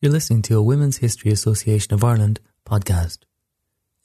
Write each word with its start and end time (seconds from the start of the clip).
You're 0.00 0.12
listening 0.12 0.42
to 0.42 0.56
a 0.56 0.62
Women's 0.62 0.98
History 0.98 1.32
Association 1.32 1.92
of 1.92 2.04
Ireland 2.04 2.38
podcast. 2.64 3.18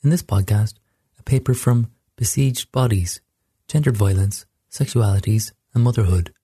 In 0.02 0.10
this 0.10 0.24
podcast, 0.24 0.74
a 1.20 1.22
paper 1.22 1.54
from 1.54 1.88
Besieged 2.16 2.72
Bodies, 2.72 3.20
Gendered 3.68 3.96
Violence, 3.96 4.44
Sexualities 4.68 5.52
and 5.72 5.84
Motherhood, 5.84 6.34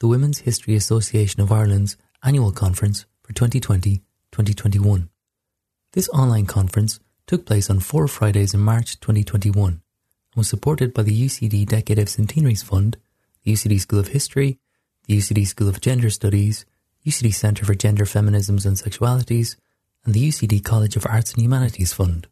the 0.00 0.08
Women's 0.08 0.40
History 0.40 0.74
Association 0.74 1.40
of 1.40 1.52
Ireland's 1.52 1.96
annual 2.24 2.50
conference 2.50 3.06
for 3.22 3.32
2020-2021. 3.34 5.08
This 5.92 6.08
online 6.08 6.46
conference 6.46 6.98
took 7.28 7.46
place 7.46 7.70
on 7.70 7.78
four 7.78 8.08
Fridays 8.08 8.52
in 8.52 8.58
March 8.58 8.98
2021 8.98 9.68
and 9.68 9.80
was 10.34 10.48
supported 10.48 10.92
by 10.92 11.04
the 11.04 11.26
UCD 11.26 11.68
Decade 11.68 12.00
of 12.00 12.08
Centenaries 12.08 12.64
Fund, 12.64 12.96
the 13.44 13.52
UCD 13.52 13.78
School 13.78 14.00
of 14.00 14.08
History, 14.08 14.58
the 15.06 15.16
UCD 15.16 15.46
School 15.46 15.68
of 15.68 15.80
Gender 15.80 16.10
Studies, 16.10 16.66
UCD 17.08 17.32
Centre 17.34 17.64
for 17.64 17.74
Gender 17.74 18.04
Feminisms 18.04 18.66
and 18.66 18.76
Sexualities, 18.76 19.56
and 20.04 20.12
the 20.12 20.28
UCD 20.28 20.62
College 20.62 20.94
of 20.94 21.06
Arts 21.06 21.32
and 21.32 21.42
Humanities 21.42 21.94
Fund. 21.94 22.26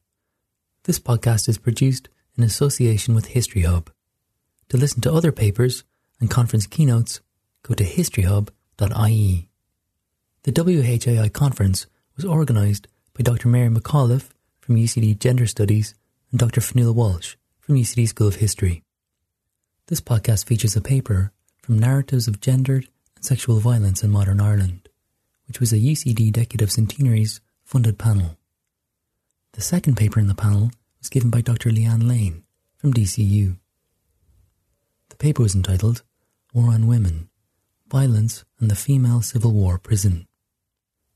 This 0.84 0.98
podcast 0.98 1.48
is 1.48 1.56
produced 1.56 2.10
in 2.36 2.44
association 2.44 3.14
with 3.14 3.28
History 3.28 3.62
Hub. 3.62 3.90
To 4.68 4.76
listen 4.76 5.00
to 5.00 5.12
other 5.12 5.32
papers 5.32 5.84
and 6.20 6.30
conference 6.30 6.66
keynotes, 6.66 7.22
go 7.62 7.72
to 7.72 7.84
historyhub.ie. 7.84 9.48
The 10.42 10.52
WHAI 10.52 11.32
conference 11.32 11.86
was 12.14 12.26
organised 12.26 12.86
by 13.14 13.22
Dr. 13.22 13.48
Mary 13.48 13.70
McAuliffe 13.70 14.28
from 14.60 14.76
UCD 14.76 15.18
Gender 15.18 15.46
Studies 15.46 15.94
and 16.30 16.38
Dr. 16.38 16.60
Fionnuala 16.60 16.94
Walsh 16.94 17.36
from 17.60 17.76
UCD 17.76 18.08
School 18.08 18.28
of 18.28 18.36
History. 18.36 18.82
This 19.86 20.02
podcast 20.02 20.44
features 20.44 20.76
a 20.76 20.82
paper 20.82 21.32
from 21.62 21.78
Narratives 21.78 22.28
of 22.28 22.40
Gendered 22.42 22.88
and 23.16 23.24
Sexual 23.24 23.60
Violence 23.60 24.02
in 24.02 24.10
Modern 24.10 24.40
Ireland, 24.40 24.88
which 25.48 25.60
was 25.60 25.72
a 25.72 25.78
UCD 25.78 26.32
Decade 26.32 26.62
of 26.62 26.70
Centenaries 26.70 27.40
funded 27.64 27.98
panel. 27.98 28.36
The 29.52 29.62
second 29.62 29.96
paper 29.96 30.20
in 30.20 30.28
the 30.28 30.34
panel 30.34 30.70
was 31.00 31.08
given 31.08 31.30
by 31.30 31.40
Dr. 31.40 31.70
Leeann 31.70 32.06
Lane 32.06 32.44
from 32.76 32.92
DCU. 32.92 33.56
The 35.08 35.16
paper 35.16 35.42
was 35.42 35.54
entitled 35.54 36.02
War 36.52 36.70
on 36.70 36.86
Women 36.86 37.28
Violence 37.88 38.44
and 38.58 38.70
the 38.70 38.74
Female 38.76 39.22
Civil 39.22 39.52
War 39.52 39.78
Prison. 39.78 40.26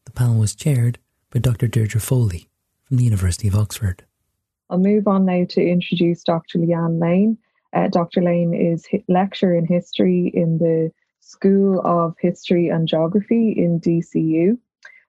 The 0.05 0.13
panel 0.13 0.39
was 0.39 0.55
chaired 0.55 0.99
by 1.31 1.41
Dr. 1.41 1.67
Deirdre 1.67 2.01
Foley 2.01 2.49
from 2.85 2.97
the 2.97 3.05
University 3.05 3.49
of 3.49 3.55
Oxford. 3.55 4.05
I'll 4.69 4.79
move 4.79 5.09
on 5.09 5.25
now 5.25 5.45
to 5.51 5.61
introduce 5.61 6.23
Dr. 6.23 6.59
Leeann 6.59 7.01
Lane. 7.01 7.39
Uh, 7.73 7.89
Dr. 7.89 8.23
Lane 8.23 8.55
is 8.55 8.87
lecturer 9.09 9.57
in 9.57 9.67
history 9.67 10.31
in 10.33 10.59
the 10.59 10.93
School 11.31 11.81
of 11.85 12.17
History 12.19 12.69
and 12.69 12.89
Geography 12.89 13.53
in 13.53 13.81
DCU. 13.81 14.59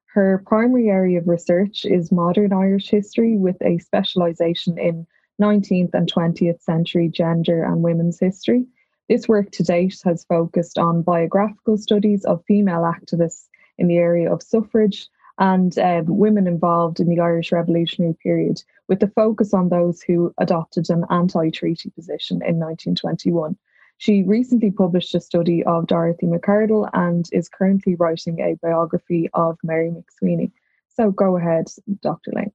Her 0.05 0.43
primary 0.45 0.87
area 0.87 1.17
of 1.17 1.27
research 1.27 1.83
is 1.83 2.11
modern 2.11 2.53
Irish 2.53 2.91
history 2.91 3.37
with 3.37 3.59
a 3.61 3.79
specialisation 3.79 4.77
in 4.77 5.07
19th 5.41 5.95
and 5.95 6.11
20th 6.11 6.61
century 6.61 7.09
gender 7.09 7.63
and 7.63 7.81
women's 7.81 8.19
history. 8.19 8.67
This 9.09 9.27
work 9.27 9.49
to 9.51 9.63
date 9.63 9.99
has 10.05 10.23
focused 10.25 10.77
on 10.77 11.01
biographical 11.01 11.77
studies 11.77 12.23
of 12.23 12.45
female 12.45 12.83
activists 12.83 13.47
in 13.79 13.87
the 13.87 13.97
area 13.97 14.31
of 14.31 14.43
suffrage 14.43 15.09
and 15.39 15.75
um, 15.79 16.05
women 16.05 16.45
involved 16.45 16.99
in 16.99 17.09
the 17.09 17.19
Irish 17.19 17.51
Revolutionary 17.51 18.13
period, 18.21 18.61
with 18.87 18.99
the 18.99 19.07
focus 19.07 19.55
on 19.55 19.69
those 19.69 20.03
who 20.03 20.31
adopted 20.37 20.87
an 20.91 21.03
anti 21.09 21.49
treaty 21.49 21.89
position 21.89 22.43
in 22.45 22.59
1921. 22.59 23.57
She 24.01 24.23
recently 24.23 24.71
published 24.71 25.13
a 25.13 25.21
study 25.21 25.63
of 25.63 25.85
Dorothy 25.85 26.25
Macardle 26.25 26.89
and 26.93 27.29
is 27.31 27.47
currently 27.47 27.93
writing 27.93 28.39
a 28.39 28.55
biography 28.55 29.29
of 29.35 29.59
Mary 29.61 29.91
MacSwiney. 29.91 30.49
So 30.89 31.11
go 31.11 31.37
ahead, 31.37 31.67
Dr. 32.01 32.31
Lane. 32.33 32.51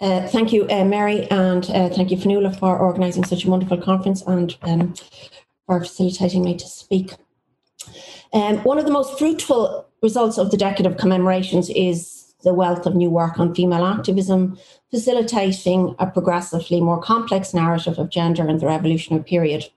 Uh, 0.00 0.26
thank 0.26 0.54
you, 0.54 0.66
uh, 0.70 0.86
Mary, 0.86 1.30
and 1.30 1.68
uh, 1.68 1.90
thank 1.90 2.10
you, 2.10 2.16
Fionnuala, 2.16 2.58
for 2.58 2.78
organising 2.78 3.22
such 3.22 3.44
a 3.44 3.50
wonderful 3.50 3.76
conference 3.76 4.22
and 4.22 4.56
um, 4.62 4.94
for 5.66 5.80
facilitating 5.80 6.42
me 6.42 6.56
to 6.56 6.66
speak. 6.66 7.12
Um, 8.32 8.56
one 8.64 8.78
of 8.78 8.86
the 8.86 8.90
most 8.90 9.18
fruitful 9.18 9.86
results 10.02 10.38
of 10.38 10.50
the 10.50 10.56
decade 10.56 10.86
of 10.86 10.96
commemorations 10.96 11.68
is 11.68 12.32
the 12.44 12.54
wealth 12.54 12.86
of 12.86 12.94
new 12.94 13.10
work 13.10 13.38
on 13.38 13.54
female 13.54 13.84
activism, 13.84 14.58
facilitating 14.90 15.94
a 15.98 16.06
progressively 16.06 16.80
more 16.80 17.02
complex 17.02 17.52
narrative 17.52 17.98
of 17.98 18.08
gender 18.08 18.48
in 18.48 18.56
the 18.56 18.66
revolutionary 18.66 19.22
period. 19.22 19.68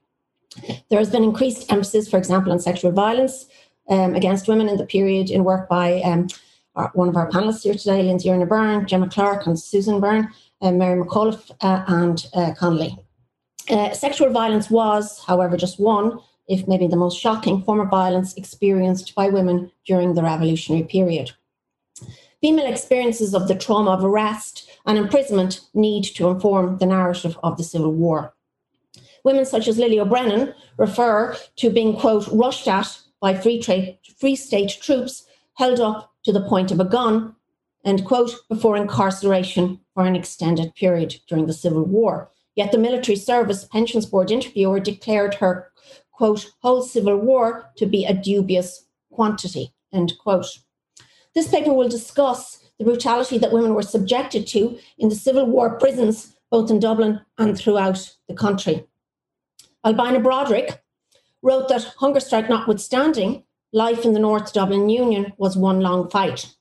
There 0.88 0.98
has 0.98 1.10
been 1.10 1.24
increased 1.24 1.70
emphasis, 1.70 2.08
for 2.08 2.18
example, 2.18 2.52
on 2.52 2.58
sexual 2.58 2.92
violence 2.92 3.46
um, 3.88 4.14
against 4.14 4.48
women 4.48 4.68
in 4.68 4.76
the 4.76 4.86
period 4.86 5.30
in 5.30 5.44
work 5.44 5.68
by 5.68 6.00
um, 6.02 6.28
our, 6.74 6.90
one 6.94 7.08
of 7.08 7.16
our 7.16 7.30
panelists 7.30 7.62
here 7.62 7.74
today, 7.74 8.02
Lindsey 8.02 8.30
Earner-Byrne, 8.30 8.86
Gemma 8.86 9.08
Clark, 9.08 9.46
and 9.46 9.58
Susan 9.58 10.00
Byrne, 10.00 10.28
uh, 10.60 10.72
Mary 10.72 11.00
McAuliffe, 11.00 11.50
uh, 11.60 11.84
and 11.86 12.26
uh, 12.34 12.52
Connolly. 12.58 12.96
Uh, 13.68 13.92
sexual 13.92 14.30
violence 14.30 14.70
was, 14.70 15.22
however, 15.24 15.56
just 15.56 15.78
one, 15.78 16.18
if 16.48 16.66
maybe 16.66 16.88
the 16.88 16.96
most 16.96 17.20
shocking, 17.20 17.62
form 17.62 17.80
of 17.80 17.88
violence 17.88 18.34
experienced 18.34 19.14
by 19.14 19.28
women 19.28 19.70
during 19.86 20.14
the 20.14 20.22
revolutionary 20.22 20.82
period. 20.84 21.30
Female 22.40 22.66
experiences 22.66 23.34
of 23.34 23.46
the 23.46 23.54
trauma 23.54 23.92
of 23.92 24.04
arrest 24.04 24.68
and 24.86 24.98
imprisonment 24.98 25.60
need 25.74 26.02
to 26.04 26.28
inform 26.28 26.78
the 26.78 26.86
narrative 26.86 27.38
of 27.42 27.56
the 27.56 27.62
Civil 27.62 27.92
War. 27.92 28.34
Women 29.24 29.44
such 29.44 29.68
as 29.68 29.78
Lily 29.78 30.00
O'Brien 30.00 30.54
refer 30.76 31.36
to 31.56 31.70
being, 31.70 31.96
quote, 31.96 32.26
rushed 32.28 32.68
at 32.68 33.00
by 33.20 33.34
free, 33.34 33.60
free 34.18 34.36
state 34.36 34.78
troops 34.80 35.26
held 35.54 35.80
up 35.80 36.12
to 36.24 36.32
the 36.32 36.46
point 36.48 36.70
of 36.70 36.80
a 36.80 36.84
gun, 36.84 37.34
end 37.84 38.04
quote, 38.04 38.32
before 38.48 38.76
incarceration 38.76 39.80
for 39.94 40.04
an 40.06 40.16
extended 40.16 40.74
period 40.74 41.16
during 41.28 41.46
the 41.46 41.52
Civil 41.52 41.84
War. 41.84 42.30
Yet 42.56 42.72
the 42.72 42.78
Military 42.78 43.16
Service 43.16 43.64
Pensions 43.64 44.06
Board 44.06 44.30
interviewer 44.30 44.80
declared 44.80 45.34
her, 45.34 45.70
quote, 46.12 46.50
whole 46.60 46.82
Civil 46.82 47.16
War 47.16 47.70
to 47.76 47.86
be 47.86 48.04
a 48.04 48.14
dubious 48.14 48.86
quantity, 49.12 49.72
end 49.92 50.14
quote. 50.22 50.46
This 51.34 51.48
paper 51.48 51.72
will 51.72 51.88
discuss 51.88 52.64
the 52.78 52.84
brutality 52.84 53.38
that 53.38 53.52
women 53.52 53.74
were 53.74 53.82
subjected 53.82 54.46
to 54.48 54.78
in 54.98 55.10
the 55.10 55.14
Civil 55.14 55.46
War 55.46 55.78
prisons, 55.78 56.34
both 56.50 56.70
in 56.70 56.80
Dublin 56.80 57.20
and 57.38 57.56
throughout 57.56 58.16
the 58.28 58.34
country. 58.34 58.86
Albina 59.82 60.20
Brodrick 60.20 60.78
wrote 61.40 61.68
that 61.68 61.94
hunger 61.98 62.20
strike 62.20 62.50
notwithstanding, 62.50 63.44
life 63.72 64.04
in 64.04 64.12
the 64.12 64.20
North 64.20 64.52
Dublin 64.52 64.90
Union 64.90 65.32
was 65.38 65.56
one 65.56 65.80
long 65.80 66.10
fight. 66.10 66.54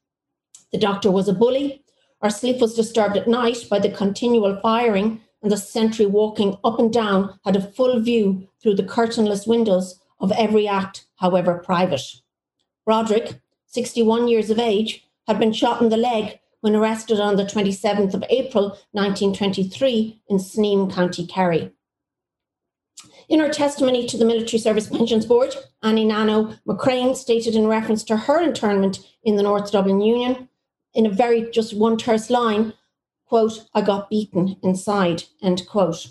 The 0.71 0.77
doctor 0.77 1.11
was 1.11 1.27
a 1.27 1.33
bully. 1.33 1.83
Our 2.21 2.29
sleep 2.29 2.61
was 2.61 2.75
disturbed 2.75 3.17
at 3.17 3.27
night 3.27 3.65
by 3.69 3.79
the 3.79 3.91
continual 3.91 4.57
firing, 4.61 5.21
and 5.41 5.51
the 5.51 5.57
sentry 5.57 6.05
walking 6.05 6.57
up 6.63 6.79
and 6.79 6.93
down 6.93 7.37
had 7.43 7.57
a 7.57 7.71
full 7.71 7.99
view 7.99 8.47
through 8.63 8.75
the 8.75 8.83
curtainless 8.83 9.45
windows 9.45 9.99
of 10.21 10.31
every 10.31 10.65
act, 10.65 11.05
however 11.17 11.57
private. 11.57 12.03
Brodrick, 12.87 13.41
61 13.65 14.29
years 14.29 14.49
of 14.49 14.59
age, 14.59 15.05
had 15.27 15.39
been 15.39 15.51
shot 15.51 15.81
in 15.81 15.89
the 15.89 15.97
leg 15.97 16.39
when 16.61 16.75
arrested 16.75 17.19
on 17.19 17.35
the 17.35 17.43
27th 17.43 18.13
of 18.13 18.23
April 18.29 18.69
1923 18.91 20.21
in 20.29 20.37
Sneem, 20.37 20.89
County 20.89 21.27
Kerry. 21.27 21.73
In 23.29 23.39
her 23.39 23.49
testimony 23.49 24.07
to 24.07 24.17
the 24.17 24.25
Military 24.25 24.57
Service 24.57 24.89
Pensions 24.89 25.27
Board, 25.27 25.55
Annie 25.83 26.03
Nano 26.03 26.55
McCrane 26.67 27.15
stated 27.15 27.53
in 27.53 27.67
reference 27.67 28.03
to 28.05 28.17
her 28.17 28.41
internment 28.41 28.99
in 29.23 29.35
the 29.35 29.43
North 29.43 29.71
Dublin 29.71 30.01
Union, 30.01 30.49
in 30.95 31.05
a 31.05 31.11
very 31.11 31.51
just 31.51 31.77
one 31.77 31.95
terse 31.95 32.31
line, 32.31 32.73
quote, 33.27 33.65
I 33.75 33.81
got 33.81 34.09
beaten 34.09 34.57
inside, 34.63 35.25
end 35.43 35.61
quote. 35.69 36.07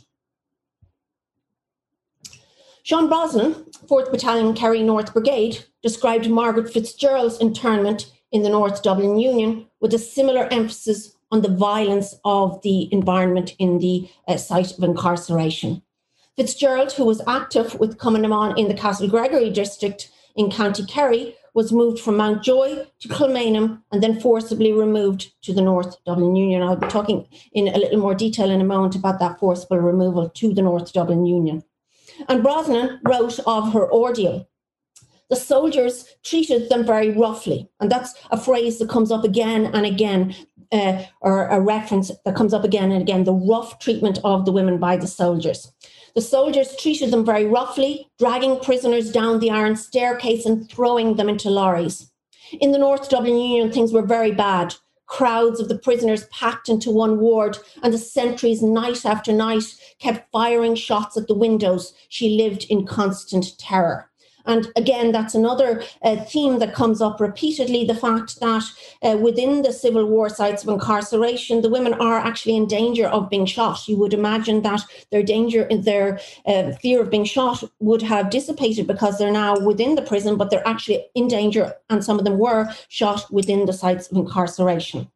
Sean 2.84 3.08
Brosnan, 3.08 3.54
4th 3.88 4.12
Battalion 4.12 4.54
Kerry 4.54 4.84
North 4.84 5.12
Brigade, 5.12 5.64
described 5.82 6.30
Margaret 6.30 6.72
Fitzgerald's 6.72 7.38
internment 7.38 8.12
in 8.30 8.44
the 8.44 8.48
North 8.48 8.84
Dublin 8.84 9.18
Union 9.18 9.66
with 9.80 9.92
a 9.92 9.98
similar 9.98 10.46
emphasis 10.52 11.16
on 11.32 11.42
the 11.42 11.54
violence 11.54 12.14
of 12.24 12.62
the 12.62 12.90
environment 12.92 13.56
in 13.58 13.80
the 13.80 14.08
uh, 14.28 14.36
site 14.36 14.78
of 14.78 14.84
incarceration. 14.84 15.82
Fitzgerald, 16.38 16.92
who 16.92 17.04
was 17.04 17.20
active 17.26 17.80
with 17.80 17.98
Cumann 17.98 18.56
in 18.56 18.68
the 18.68 18.74
Castlegregory 18.74 19.52
district 19.52 20.12
in 20.36 20.52
County 20.52 20.84
Kerry, 20.86 21.34
was 21.52 21.72
moved 21.72 21.98
from 21.98 22.16
Mountjoy 22.16 22.86
to 23.00 23.08
Kilmainham 23.08 23.82
and 23.90 24.00
then 24.00 24.20
forcibly 24.20 24.72
removed 24.72 25.32
to 25.42 25.52
the 25.52 25.62
North 25.62 25.96
Dublin 26.04 26.36
Union. 26.36 26.62
I'll 26.62 26.76
be 26.76 26.86
talking 26.86 27.26
in 27.52 27.66
a 27.66 27.76
little 27.76 27.98
more 27.98 28.14
detail 28.14 28.52
in 28.52 28.60
a 28.60 28.64
moment 28.64 28.94
about 28.94 29.18
that 29.18 29.40
forcible 29.40 29.78
removal 29.78 30.28
to 30.28 30.54
the 30.54 30.62
North 30.62 30.92
Dublin 30.92 31.26
Union. 31.26 31.64
And 32.28 32.40
Brosnan 32.40 33.00
wrote 33.04 33.40
of 33.44 33.72
her 33.72 33.92
ordeal. 33.92 34.48
The 35.30 35.34
soldiers 35.34 36.06
treated 36.22 36.68
them 36.68 36.86
very 36.86 37.10
roughly. 37.10 37.68
And 37.80 37.90
that's 37.90 38.14
a 38.30 38.38
phrase 38.38 38.78
that 38.78 38.88
comes 38.88 39.10
up 39.10 39.24
again 39.24 39.66
and 39.74 39.84
again, 39.84 40.36
uh, 40.70 41.02
or 41.20 41.48
a 41.48 41.60
reference 41.60 42.12
that 42.24 42.36
comes 42.36 42.54
up 42.54 42.62
again 42.62 42.92
and 42.92 43.02
again 43.02 43.24
the 43.24 43.34
rough 43.34 43.80
treatment 43.80 44.20
of 44.22 44.44
the 44.44 44.52
women 44.52 44.78
by 44.78 44.96
the 44.96 45.08
soldiers. 45.08 45.72
The 46.14 46.20
soldiers 46.20 46.76
treated 46.76 47.10
them 47.10 47.24
very 47.24 47.44
roughly, 47.44 48.08
dragging 48.18 48.58
prisoners 48.60 49.12
down 49.12 49.38
the 49.38 49.50
iron 49.50 49.76
staircase 49.76 50.46
and 50.46 50.68
throwing 50.70 51.16
them 51.16 51.28
into 51.28 51.50
lorries. 51.50 52.10
In 52.60 52.72
the 52.72 52.78
North 52.78 53.08
Dublin 53.08 53.36
Union, 53.36 53.70
things 53.70 53.92
were 53.92 54.02
very 54.02 54.32
bad. 54.32 54.74
Crowds 55.06 55.60
of 55.60 55.68
the 55.68 55.78
prisoners 55.78 56.24
packed 56.26 56.68
into 56.68 56.90
one 56.90 57.18
ward, 57.18 57.58
and 57.82 57.92
the 57.94 57.98
sentries, 57.98 58.62
night 58.62 59.06
after 59.06 59.32
night, 59.32 59.64
kept 59.98 60.30
firing 60.32 60.74
shots 60.74 61.16
at 61.16 61.28
the 61.28 61.34
windows. 61.34 61.94
She 62.08 62.36
lived 62.36 62.64
in 62.68 62.86
constant 62.86 63.56
terror. 63.58 64.10
And 64.48 64.66
again, 64.76 65.12
that's 65.12 65.34
another 65.34 65.82
uh, 66.02 66.16
theme 66.24 66.58
that 66.58 66.74
comes 66.74 67.00
up 67.00 67.20
repeatedly 67.20 67.84
the 67.84 67.94
fact 67.94 68.40
that 68.40 68.64
uh, 69.02 69.16
within 69.18 69.62
the 69.62 69.72
civil 69.72 70.06
war 70.06 70.28
sites 70.30 70.62
of 70.62 70.70
incarceration, 70.70 71.60
the 71.60 71.68
women 71.68 71.94
are 71.94 72.18
actually 72.18 72.56
in 72.56 72.66
danger 72.66 73.06
of 73.06 73.28
being 73.28 73.46
shot. 73.46 73.86
You 73.86 73.98
would 73.98 74.14
imagine 74.14 74.62
that 74.62 74.80
their 75.12 75.22
danger, 75.22 75.68
their 75.70 76.18
uh, 76.46 76.72
fear 76.72 77.02
of 77.02 77.10
being 77.10 77.24
shot 77.24 77.62
would 77.78 78.02
have 78.02 78.30
dissipated 78.30 78.86
because 78.86 79.18
they're 79.18 79.30
now 79.30 79.60
within 79.60 79.94
the 79.94 80.02
prison, 80.02 80.36
but 80.36 80.50
they're 80.50 80.66
actually 80.66 81.04
in 81.14 81.28
danger, 81.28 81.74
and 81.90 82.02
some 82.02 82.18
of 82.18 82.24
them 82.24 82.38
were 82.38 82.72
shot 82.88 83.30
within 83.30 83.66
the 83.66 83.72
sites 83.72 84.10
of 84.10 84.16
incarceration. 84.16 85.10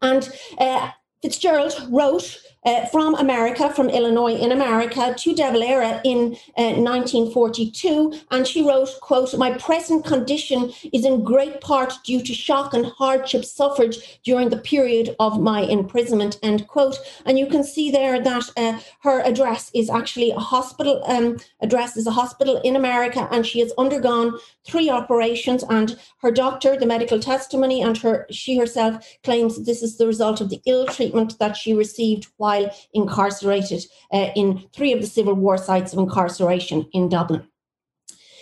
And 0.00 0.28
uh, 0.58 0.90
Fitzgerald 1.22 1.74
wrote 1.90 2.38
uh, 2.66 2.84
from 2.86 3.14
America, 3.14 3.70
from 3.70 3.88
Illinois 3.88 4.34
in 4.34 4.50
America, 4.50 5.14
to 5.16 5.34
De 5.34 5.50
Valera 5.50 6.00
in 6.04 6.36
uh, 6.58 6.74
1942, 6.74 8.12
and 8.32 8.46
she 8.46 8.66
wrote, 8.66 8.90
quote, 9.00 9.32
My 9.38 9.56
present 9.56 10.04
condition 10.04 10.72
is 10.92 11.04
in 11.04 11.22
great 11.22 11.60
part 11.60 11.94
due 12.04 12.20
to 12.22 12.34
shock 12.34 12.74
and 12.74 12.86
hardship 12.86 13.44
suffered 13.44 13.96
during 14.24 14.50
the 14.50 14.58
period 14.58 15.14
of 15.20 15.40
my 15.40 15.60
imprisonment, 15.60 16.38
end 16.42 16.66
quote. 16.66 16.98
And 17.24 17.38
you 17.38 17.46
can 17.46 17.62
see 17.62 17.90
there 17.90 18.20
that 18.20 18.50
uh, 18.56 18.80
her 19.02 19.20
address 19.20 19.70
is 19.72 19.88
actually 19.88 20.32
a 20.32 20.40
hospital 20.40 21.02
um, 21.06 21.38
address 21.60 21.96
is 21.96 22.06
a 22.06 22.10
hospital 22.10 22.60
in 22.64 22.74
America, 22.74 23.28
and 23.30 23.46
she 23.46 23.60
has 23.60 23.72
undergone 23.78 24.38
three 24.64 24.90
operations, 24.90 25.62
and 25.70 25.96
her 26.22 26.32
doctor, 26.32 26.76
the 26.76 26.86
medical 26.86 27.20
testimony, 27.20 27.80
and 27.80 27.96
her 27.98 28.26
she 28.30 28.58
herself 28.58 29.06
claims 29.22 29.64
this 29.64 29.82
is 29.82 29.96
the 29.98 30.06
result 30.06 30.40
of 30.40 30.50
the 30.50 30.60
ill 30.66 30.86
treatment 30.86 31.38
that 31.38 31.56
she 31.56 31.72
received 31.72 32.26
while 32.38 32.55
while 32.56 32.74
incarcerated 32.94 33.84
uh, 34.12 34.30
in 34.34 34.64
three 34.72 34.92
of 34.92 35.00
the 35.00 35.06
Civil 35.06 35.34
War 35.34 35.58
sites 35.58 35.92
of 35.92 35.98
incarceration 35.98 36.88
in 36.92 37.08
Dublin. 37.08 37.46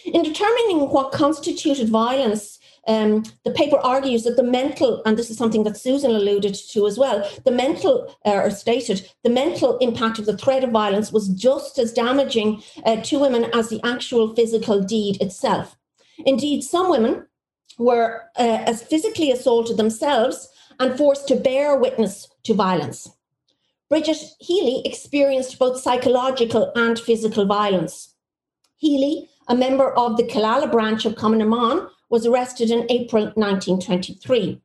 In 0.06 0.22
determining 0.22 0.90
what 0.90 1.12
constituted 1.12 1.88
violence, 1.88 2.58
um, 2.86 3.24
the 3.44 3.50
paper 3.50 3.78
argues 3.78 4.24
that 4.24 4.36
the 4.36 4.42
mental, 4.42 5.02
and 5.06 5.16
this 5.16 5.30
is 5.30 5.38
something 5.38 5.64
that 5.64 5.78
Susan 5.78 6.10
alluded 6.10 6.54
to 6.72 6.86
as 6.86 6.98
well, 6.98 7.26
the 7.44 7.50
mental, 7.50 8.14
uh, 8.26 8.32
or 8.32 8.50
stated, 8.50 9.10
the 9.22 9.30
mental 9.30 9.78
impact 9.78 10.18
of 10.18 10.26
the 10.26 10.36
threat 10.36 10.62
of 10.62 10.70
violence 10.70 11.10
was 11.10 11.28
just 11.28 11.78
as 11.78 11.94
damaging 11.94 12.62
uh, 12.84 12.96
to 12.96 13.18
women 13.18 13.46
as 13.54 13.70
the 13.70 13.80
actual 13.84 14.34
physical 14.34 14.82
deed 14.82 15.20
itself. 15.22 15.76
Indeed, 16.26 16.62
some 16.62 16.90
women 16.90 17.26
were 17.78 18.24
uh, 18.38 18.62
as 18.66 18.82
physically 18.82 19.30
assaulted 19.30 19.78
themselves 19.78 20.48
and 20.78 20.98
forced 20.98 21.26
to 21.28 21.36
bear 21.36 21.76
witness 21.78 22.28
to 22.44 22.52
violence. 22.52 23.13
Bridget 23.94 24.34
Healy 24.40 24.82
experienced 24.84 25.56
both 25.56 25.80
psychological 25.80 26.72
and 26.74 26.98
physical 26.98 27.46
violence. 27.46 28.16
Healy, 28.74 29.28
a 29.46 29.54
member 29.54 29.92
of 29.94 30.16
the 30.16 30.24
Killala 30.24 30.68
branch 30.68 31.04
of 31.04 31.14
Cumann 31.14 31.86
was 32.10 32.26
arrested 32.26 32.72
in 32.72 32.90
April 32.90 33.26
1923. 33.36 34.60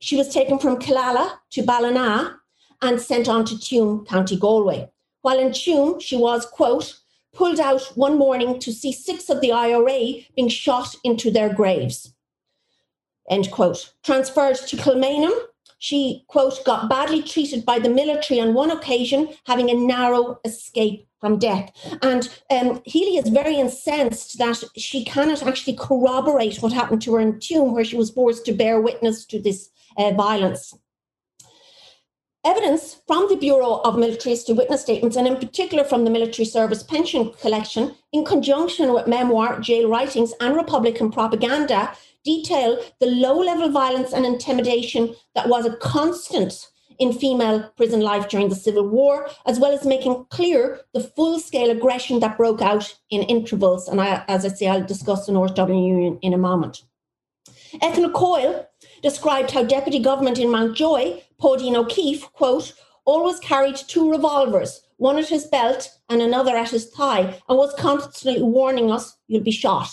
She 0.00 0.16
was 0.16 0.34
taken 0.34 0.58
from 0.58 0.80
Killala 0.80 1.38
to 1.50 1.62
Ballina 1.62 2.40
and 2.82 3.00
sent 3.00 3.28
on 3.28 3.44
to 3.44 3.54
Tuam, 3.54 4.04
County 4.08 4.36
Galway. 4.36 4.90
While 5.22 5.38
in 5.38 5.50
Tuam, 5.50 6.00
she 6.00 6.16
was, 6.16 6.44
quote, 6.44 6.98
pulled 7.32 7.60
out 7.60 7.82
one 7.94 8.18
morning 8.18 8.58
to 8.58 8.72
see 8.72 8.90
six 8.90 9.30
of 9.30 9.40
the 9.40 9.52
IRA 9.52 10.24
being 10.34 10.48
shot 10.48 10.96
into 11.04 11.30
their 11.30 11.54
graves. 11.54 12.14
End 13.30 13.48
quote. 13.52 13.92
Transferred 14.02 14.56
to 14.56 14.76
Kilmainham, 14.76 15.38
she, 15.80 16.24
quote, 16.28 16.62
got 16.64 16.88
badly 16.88 17.22
treated 17.22 17.64
by 17.64 17.78
the 17.78 17.88
military 17.88 18.38
on 18.38 18.54
one 18.54 18.70
occasion, 18.70 19.30
having 19.46 19.70
a 19.70 19.74
narrow 19.74 20.38
escape 20.44 21.08
from 21.20 21.38
death. 21.38 21.72
And 22.02 22.28
um, 22.50 22.82
Healy 22.84 23.16
is 23.16 23.28
very 23.28 23.56
incensed 23.58 24.38
that 24.38 24.62
she 24.76 25.04
cannot 25.04 25.42
actually 25.42 25.76
corroborate 25.76 26.58
what 26.58 26.72
happened 26.72 27.02
to 27.02 27.14
her 27.14 27.20
in 27.20 27.34
Tuam, 27.34 27.72
where 27.72 27.84
she 27.84 27.96
was 27.96 28.10
forced 28.10 28.44
to 28.46 28.52
bear 28.52 28.80
witness 28.80 29.24
to 29.26 29.40
this 29.40 29.70
uh, 29.96 30.12
violence. 30.12 30.74
Evidence 32.42 33.02
from 33.06 33.28
the 33.28 33.36
Bureau 33.36 33.80
of 33.84 33.98
Military 33.98 34.34
History 34.34 34.54
witness 34.54 34.80
statements, 34.80 35.16
and 35.16 35.26
in 35.26 35.36
particular 35.36 35.84
from 35.84 36.04
the 36.04 36.10
Military 36.10 36.46
Service 36.46 36.82
Pension 36.82 37.32
Collection, 37.40 37.94
in 38.12 38.24
conjunction 38.24 38.94
with 38.94 39.06
memoir, 39.06 39.60
jail 39.60 39.90
writings, 39.90 40.32
and 40.40 40.56
Republican 40.56 41.12
propaganda, 41.12 41.92
detail 42.24 42.82
the 42.98 43.06
low 43.06 43.38
level 43.38 43.70
violence 43.70 44.14
and 44.14 44.24
intimidation 44.24 45.14
that 45.34 45.50
was 45.50 45.66
a 45.66 45.76
constant 45.76 46.70
in 46.98 47.12
female 47.12 47.70
prison 47.76 48.00
life 48.00 48.28
during 48.28 48.48
the 48.48 48.54
Civil 48.54 48.88
War, 48.88 49.28
as 49.46 49.58
well 49.58 49.72
as 49.72 49.84
making 49.84 50.24
clear 50.30 50.80
the 50.94 51.00
full 51.00 51.40
scale 51.40 51.70
aggression 51.70 52.20
that 52.20 52.38
broke 52.38 52.62
out 52.62 52.96
in 53.10 53.22
intervals. 53.22 53.86
And 53.86 54.00
I, 54.00 54.24
as 54.28 54.46
I 54.46 54.48
say, 54.48 54.66
I'll 54.66 54.84
discuss 54.84 55.26
the 55.26 55.32
North 55.32 55.54
Dublin 55.54 55.82
Union 55.82 56.18
in 56.22 56.32
a 56.32 56.38
moment. 56.38 56.84
Eithne 57.82 58.12
Coyle 58.12 58.66
described 59.02 59.50
how 59.50 59.62
Deputy 59.62 59.98
Government 59.98 60.38
in 60.38 60.50
Mountjoy, 60.50 61.20
Paudeen 61.40 61.74
O'Keefe, 61.74 62.30
quote, 62.32 62.74
always 63.06 63.38
carried 63.40 63.76
two 63.76 64.10
revolvers, 64.10 64.82
one 64.98 65.18
at 65.18 65.28
his 65.28 65.46
belt 65.46 65.88
and 66.10 66.20
another 66.20 66.56
at 66.56 66.70
his 66.70 66.90
thigh, 66.90 67.40
and 67.48 67.58
was 67.58 67.74
constantly 67.78 68.42
warning 68.42 68.90
us, 68.90 69.16
you'll 69.26 69.42
be 69.42 69.50
shot. 69.50 69.88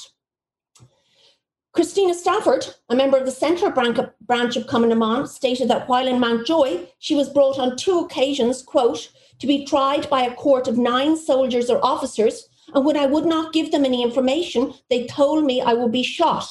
Christina 1.72 2.14
Stafford, 2.14 2.76
a 2.90 2.96
member 2.96 3.18
of 3.18 3.26
the 3.26 3.32
Central 3.32 3.72
branch 3.72 4.58
of 4.58 4.68
Cumann 4.68 5.28
stated 5.28 5.70
that 5.70 5.88
while 5.88 6.08
in 6.08 6.20
Mountjoy, 6.20 6.88
she 7.00 7.16
was 7.16 7.30
brought 7.30 7.60
on 7.60 7.78
two 7.78 8.00
occasions, 8.00 8.64
quote, 8.64 9.12
to 9.40 9.48
be 9.48 9.66
tried 9.66 10.10
by 10.10 10.24
a 10.24 10.34
court 10.34 10.68
of 10.68 10.78
nine 10.78 11.16
soldiers 11.16 11.70
or 11.70 11.84
officers, 11.86 12.50
and 12.74 12.84
when 12.84 12.98
I 12.98 13.06
would 13.06 13.26
not 13.26 13.54
give 13.54 13.72
them 13.72 13.86
any 13.86 14.04
information, 14.04 14.74
they 14.90 15.06
told 15.06 15.46
me 15.46 15.62
I 15.62 15.74
would 15.74 15.92
be 15.92 16.04
shot. 16.04 16.48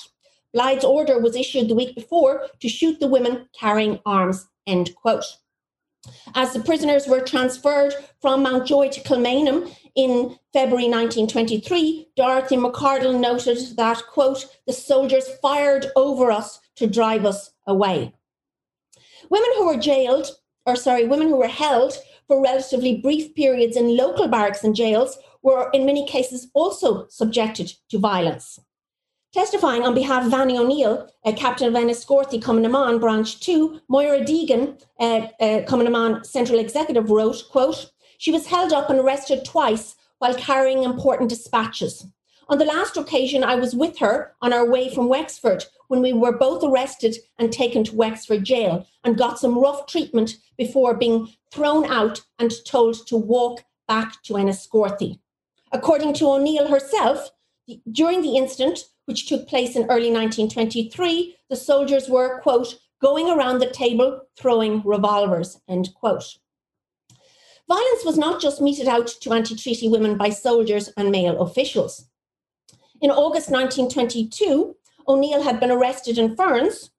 Blythe's 0.54 0.84
order 0.84 1.18
was 1.18 1.36
issued 1.36 1.68
the 1.68 1.74
week 1.74 1.94
before 1.94 2.46
to 2.60 2.68
shoot 2.68 3.00
the 3.00 3.08
women 3.08 3.48
carrying 3.58 3.98
arms, 4.06 4.46
end 4.66 4.94
quote. 4.94 5.24
As 6.34 6.52
the 6.52 6.60
prisoners 6.60 7.06
were 7.06 7.20
transferred 7.20 7.94
from 8.20 8.42
Mountjoy 8.42 8.90
to 8.90 9.00
Kilmainham 9.00 9.74
in 9.94 10.38
February 10.52 10.88
1923, 10.88 12.10
Dorothy 12.16 12.56
Macardle 12.56 13.18
noted 13.18 13.58
that, 13.76 14.02
quote, 14.12 14.46
the 14.66 14.72
soldiers 14.72 15.28
fired 15.42 15.86
over 15.96 16.30
us 16.30 16.60
to 16.76 16.86
drive 16.86 17.24
us 17.24 17.50
away. 17.66 18.12
Women 19.30 19.50
who 19.56 19.66
were 19.66 19.76
jailed, 19.76 20.28
or 20.64 20.76
sorry, 20.76 21.06
women 21.06 21.28
who 21.28 21.36
were 21.36 21.48
held 21.48 21.94
for 22.28 22.42
relatively 22.42 22.98
brief 22.98 23.34
periods 23.34 23.76
in 23.76 23.96
local 23.96 24.28
barracks 24.28 24.64
and 24.64 24.76
jails 24.76 25.18
were 25.42 25.70
in 25.72 25.86
many 25.86 26.06
cases 26.06 26.48
also 26.54 27.06
subjected 27.08 27.72
to 27.88 27.98
violence. 27.98 28.58
Testifying 29.36 29.82
on 29.82 29.94
behalf 29.94 30.24
of 30.24 30.32
Annie 30.32 30.56
O'Neill, 30.56 31.10
uh, 31.26 31.32
Captain 31.32 31.68
of 31.68 31.74
Enniscorthy, 31.74 32.42
Cumann 32.42 32.98
Branch 32.98 33.38
2, 33.38 33.82
Moira 33.86 34.20
Deegan, 34.20 34.80
uh, 34.98 35.26
uh, 35.38 36.22
Central 36.22 36.58
Executive, 36.58 37.10
wrote, 37.10 37.44
quote, 37.50 37.92
she 38.16 38.32
was 38.32 38.46
held 38.46 38.72
up 38.72 38.88
and 38.88 38.98
arrested 38.98 39.44
twice 39.44 39.94
while 40.20 40.34
carrying 40.36 40.84
important 40.84 41.28
dispatches. 41.28 42.06
On 42.48 42.56
the 42.56 42.64
last 42.64 42.96
occasion, 42.96 43.44
I 43.44 43.56
was 43.56 43.74
with 43.74 43.98
her 43.98 44.34
on 44.40 44.54
our 44.54 44.66
way 44.66 44.88
from 44.88 45.06
Wexford 45.06 45.66
when 45.88 46.00
we 46.00 46.14
were 46.14 46.38
both 46.38 46.64
arrested 46.64 47.16
and 47.38 47.52
taken 47.52 47.84
to 47.84 47.94
Wexford 47.94 48.42
jail 48.42 48.86
and 49.04 49.18
got 49.18 49.38
some 49.38 49.58
rough 49.58 49.86
treatment 49.86 50.38
before 50.56 50.94
being 50.94 51.28
thrown 51.52 51.84
out 51.92 52.22
and 52.38 52.54
told 52.64 53.06
to 53.08 53.18
walk 53.18 53.64
back 53.86 54.22
to 54.22 54.32
Enniscorthy. 54.38 55.18
According 55.72 56.14
to 56.14 56.30
O'Neill 56.30 56.68
herself, 56.68 57.32
during 57.92 58.22
the 58.22 58.38
incident, 58.38 58.86
which 59.06 59.26
took 59.26 59.48
place 59.48 59.74
in 59.74 59.84
early 59.84 60.10
1923, 60.10 61.36
the 61.48 61.56
soldiers 61.56 62.08
were, 62.08 62.40
quote, 62.40 62.78
going 63.00 63.28
around 63.28 63.58
the 63.58 63.70
table 63.70 64.20
throwing 64.36 64.82
revolvers, 64.84 65.60
end 65.68 65.88
quote. 65.94 66.38
Violence 67.68 68.04
was 68.04 68.16
not 68.16 68.40
just 68.40 68.60
meted 68.60 68.86
out 68.86 69.08
to 69.20 69.32
anti 69.32 69.56
treaty 69.56 69.88
women 69.88 70.16
by 70.16 70.30
soldiers 70.30 70.88
and 70.96 71.10
male 71.10 71.40
officials. 71.40 72.06
In 73.00 73.10
August 73.10 73.50
1922, 73.50 74.76
O'Neill 75.08 75.42
had 75.42 75.60
been 75.60 75.70
arrested 75.70 76.18
in 76.18 76.36
Ferns, 76.36 76.90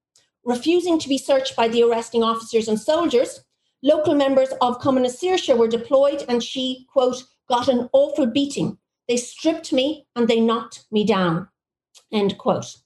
refusing 0.44 1.00
to 1.00 1.10
be 1.10 1.18
searched 1.18 1.56
by 1.56 1.68
the 1.68 1.84
arresting 1.84 2.24
officers 2.24 2.68
and 2.68 2.80
soldiers. 2.80 3.44
Local 3.82 4.14
members 4.14 4.50
of 4.62 4.80
Saoirse 4.80 5.58
were 5.58 5.68
deployed, 5.68 6.26
and 6.28 6.44
she, 6.44 6.86
quote, 6.92 7.24
got 7.48 7.68
an 7.68 7.90
awful 7.94 8.26
beating. 8.26 8.78
They 9.08 9.18
stripped 9.18 9.72
me 9.72 10.06
and 10.16 10.28
they 10.28 10.40
knocked 10.40 10.86
me 10.92 11.06
down. 11.06 11.48
End 12.12 12.38
quote. 12.38 12.78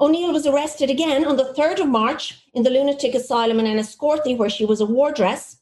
O'Neill 0.00 0.32
was 0.32 0.46
arrested 0.46 0.88
again 0.88 1.26
on 1.26 1.36
the 1.36 1.52
3rd 1.56 1.80
of 1.80 1.88
March 1.88 2.46
in 2.54 2.62
the 2.62 2.70
lunatic 2.70 3.14
asylum 3.14 3.60
in 3.60 3.66
Enniscorthy, 3.66 4.36
where 4.36 4.50
she 4.50 4.64
was 4.64 4.80
a 4.80 4.86
wardress. 4.86 5.58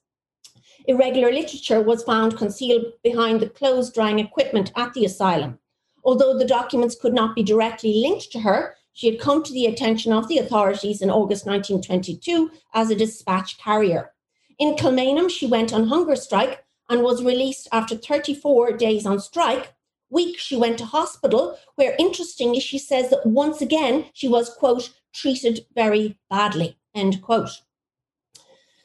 Irregular 0.87 1.33
literature 1.33 1.83
was 1.83 2.05
found 2.05 2.39
concealed 2.39 2.85
behind 3.03 3.41
the 3.41 3.49
clothes 3.49 3.93
drying 3.93 4.19
equipment 4.19 4.73
at 4.77 4.95
the 4.95 5.05
asylum. 5.05 5.59
Although 6.05 6.39
the 6.39 6.47
documents 6.47 6.95
could 6.95 7.13
not 7.13 7.35
be 7.35 7.43
directly 7.43 8.01
linked 8.01 8.31
to 8.33 8.41
her, 8.41 8.77
she 8.93 9.11
had 9.11 9.21
come 9.21 9.43
to 9.43 9.53
the 9.53 9.67
attention 9.67 10.13
of 10.13 10.29
the 10.29 10.39
authorities 10.39 11.03
in 11.03 11.11
August 11.11 11.47
1922 11.47 12.51
as 12.75 12.91
a 12.91 12.97
dispatch 12.97 13.59
carrier. 13.59 14.13
In 14.59 14.75
Kilmainham, 14.75 15.31
she 15.31 15.47
went 15.47 15.73
on 15.73 15.89
hunger 15.89 16.17
strike 16.17 16.65
and 16.89 17.03
was 17.03 17.23
released 17.23 17.69
after 17.73 17.97
34 17.97 18.73
days 18.73 19.07
on 19.07 19.21
strike. 19.21 19.75
Week, 20.11 20.39
she 20.39 20.57
went 20.57 20.79
to 20.79 20.85
hospital, 20.85 21.57
where 21.77 21.97
interestingly, 21.99 22.61
she 22.61 22.79
says 22.79 23.11
that 23.11 23.25
once 23.25 23.63
again 23.63 24.07
she 24.13 24.29
was, 24.29 24.51
quote, 24.51 24.91
treated 25.15 25.67
very 25.75 26.19
badly, 26.29 26.77
end 26.95 27.23
quote. 27.23 27.63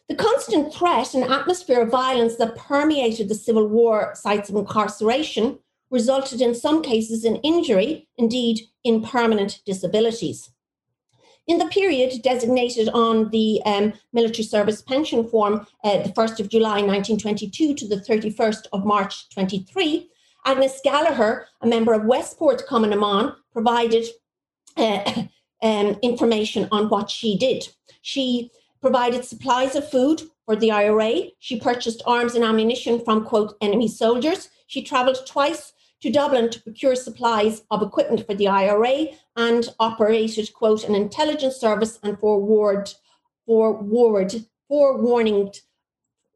The 0.08 0.16
constant 0.16 0.72
threat 0.72 1.16
and 1.16 1.24
atmosphere 1.24 1.82
of 1.82 1.90
violence 1.90 2.36
that 2.36 2.56
permeated 2.56 3.28
the 3.28 3.36
Civil 3.36 3.68
War 3.68 4.14
sites 4.14 4.50
of 4.50 4.56
incarceration 4.56 5.58
resulted 5.90 6.42
in 6.42 6.54
some 6.54 6.84
cases 6.84 7.26
in 7.26 7.38
injury, 7.38 8.08
indeed 8.18 8.62
in 8.84 9.02
permanent 9.02 9.62
disabilities. 9.66 10.52
In 11.48 11.58
the 11.60 11.68
period 11.68 12.22
designated 12.24 12.90
on 12.90 13.30
the 13.30 13.62
um, 13.66 13.94
military 14.14 14.44
service 14.44 14.82
pension 14.82 15.28
form, 15.28 15.66
uh, 15.84 16.02
the 16.02 16.10
1st 16.10 16.40
of 16.40 16.50
July 16.50 16.82
1922 16.82 17.76
to 17.76 17.88
the 17.88 17.98
31st 17.98 18.66
of 18.74 18.86
March 18.86 19.30
23, 19.30 20.10
Agnes 20.46 20.80
Gallagher, 20.84 21.48
a 21.62 21.68
member 21.68 21.94
of 21.94 22.06
Westport 22.06 22.68
Cumann 22.68 23.36
provided 23.52 24.06
uh, 24.78 25.24
um, 25.64 25.98
information 26.04 26.68
on 26.72 26.90
what 26.90 27.10
she 27.10 27.38
did. 27.38 27.68
She 28.02 28.52
provided 28.82 29.26
supplies 29.26 29.76
of 29.76 29.90
food 29.90 30.22
for 30.46 30.56
the 30.56 30.72
IRA. 30.72 31.30
She 31.40 31.60
purchased 31.60 32.04
arms 32.06 32.36
and 32.36 32.44
ammunition 32.44 33.04
from, 33.04 33.26
quote, 33.26 33.58
enemy 33.60 33.88
soldiers. 33.88 34.50
She 34.68 34.84
travelled 34.84 35.26
twice 35.26 35.74
to 36.02 36.12
Dublin 36.12 36.52
to 36.52 36.62
procure 36.62 36.96
supplies 36.96 37.64
of 37.72 37.82
equipment 37.82 38.28
for 38.28 38.36
the 38.36 38.48
IRA 38.48 39.08
and 39.36 39.74
operated, 39.80 40.54
quote, 40.54 40.84
an 40.84 40.94
intelligence 40.94 41.56
service 41.56 41.98
and 42.04 42.20
forward, 42.20 42.94
forward, 43.48 44.36
forewarned, 44.68 45.62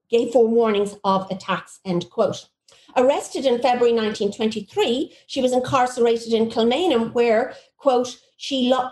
gave 0.09 0.33
forewarnings 0.33 0.97
of 1.03 1.29
attacks, 1.29 1.79
end 1.85 2.09
quote. 2.09 2.47
Arrested 2.95 3.45
in 3.45 3.61
February 3.61 3.93
1923, 3.93 5.13
she 5.27 5.41
was 5.41 5.53
incarcerated 5.53 6.33
in 6.33 6.49
Kilmainham, 6.49 7.13
where, 7.13 7.53
quote, 7.77 8.19
she 8.37 8.69
lo- 8.69 8.89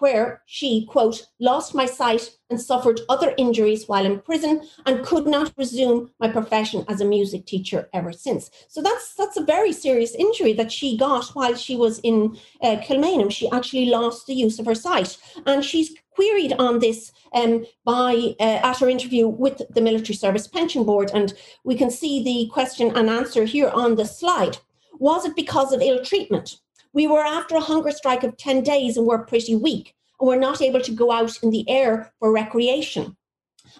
where 0.00 0.42
she, 0.46 0.86
quote, 0.86 1.26
lost 1.38 1.74
my 1.74 1.86
sight 1.86 2.30
and 2.50 2.60
suffered 2.60 3.00
other 3.08 3.32
injuries 3.38 3.86
while 3.86 4.04
in 4.04 4.20
prison 4.20 4.62
and 4.86 5.04
could 5.04 5.26
not 5.26 5.52
resume 5.56 6.10
my 6.18 6.28
profession 6.28 6.84
as 6.88 7.00
a 7.00 7.04
music 7.04 7.46
teacher 7.46 7.88
ever 7.92 8.12
since. 8.12 8.50
So 8.68 8.82
that's 8.82 9.14
that's 9.14 9.36
a 9.36 9.44
very 9.44 9.72
serious 9.72 10.14
injury 10.14 10.52
that 10.54 10.72
she 10.72 10.96
got 10.96 11.26
while 11.34 11.54
she 11.54 11.76
was 11.76 12.00
in 12.00 12.36
uh, 12.62 12.76
Kilmainham. 12.82 13.30
She 13.30 13.48
actually 13.50 13.86
lost 13.86 14.26
the 14.26 14.34
use 14.34 14.58
of 14.58 14.66
her 14.66 14.74
sight, 14.74 15.16
and 15.46 15.64
she's 15.64 15.94
queried 16.10 16.54
on 16.54 16.80
this 16.80 17.12
um, 17.32 17.64
by 17.84 18.34
uh, 18.40 18.60
at 18.62 18.78
her 18.78 18.88
interview 18.88 19.28
with 19.28 19.62
the 19.70 19.80
Military 19.80 20.16
Service 20.16 20.48
Pension 20.48 20.84
Board, 20.84 21.10
and 21.14 21.34
we 21.64 21.76
can 21.76 21.90
see 21.90 22.22
the 22.22 22.50
question 22.52 22.90
and 22.96 23.08
answer 23.08 23.44
here 23.44 23.70
on 23.70 23.94
the 23.94 24.04
slide. 24.04 24.58
Was 24.98 25.24
it 25.24 25.36
because 25.36 25.72
of 25.72 25.80
ill 25.80 26.04
treatment? 26.04 26.56
We 26.92 27.06
were 27.06 27.24
after 27.24 27.54
a 27.54 27.60
hunger 27.60 27.92
strike 27.92 28.24
of 28.24 28.36
10 28.36 28.62
days 28.62 28.96
and 28.96 29.06
were 29.06 29.24
pretty 29.24 29.54
weak, 29.54 29.94
and 30.18 30.26
were 30.26 30.36
not 30.36 30.60
able 30.60 30.80
to 30.80 30.92
go 30.92 31.12
out 31.12 31.40
in 31.42 31.50
the 31.50 31.68
air 31.68 32.12
for 32.18 32.32
recreation. 32.32 33.16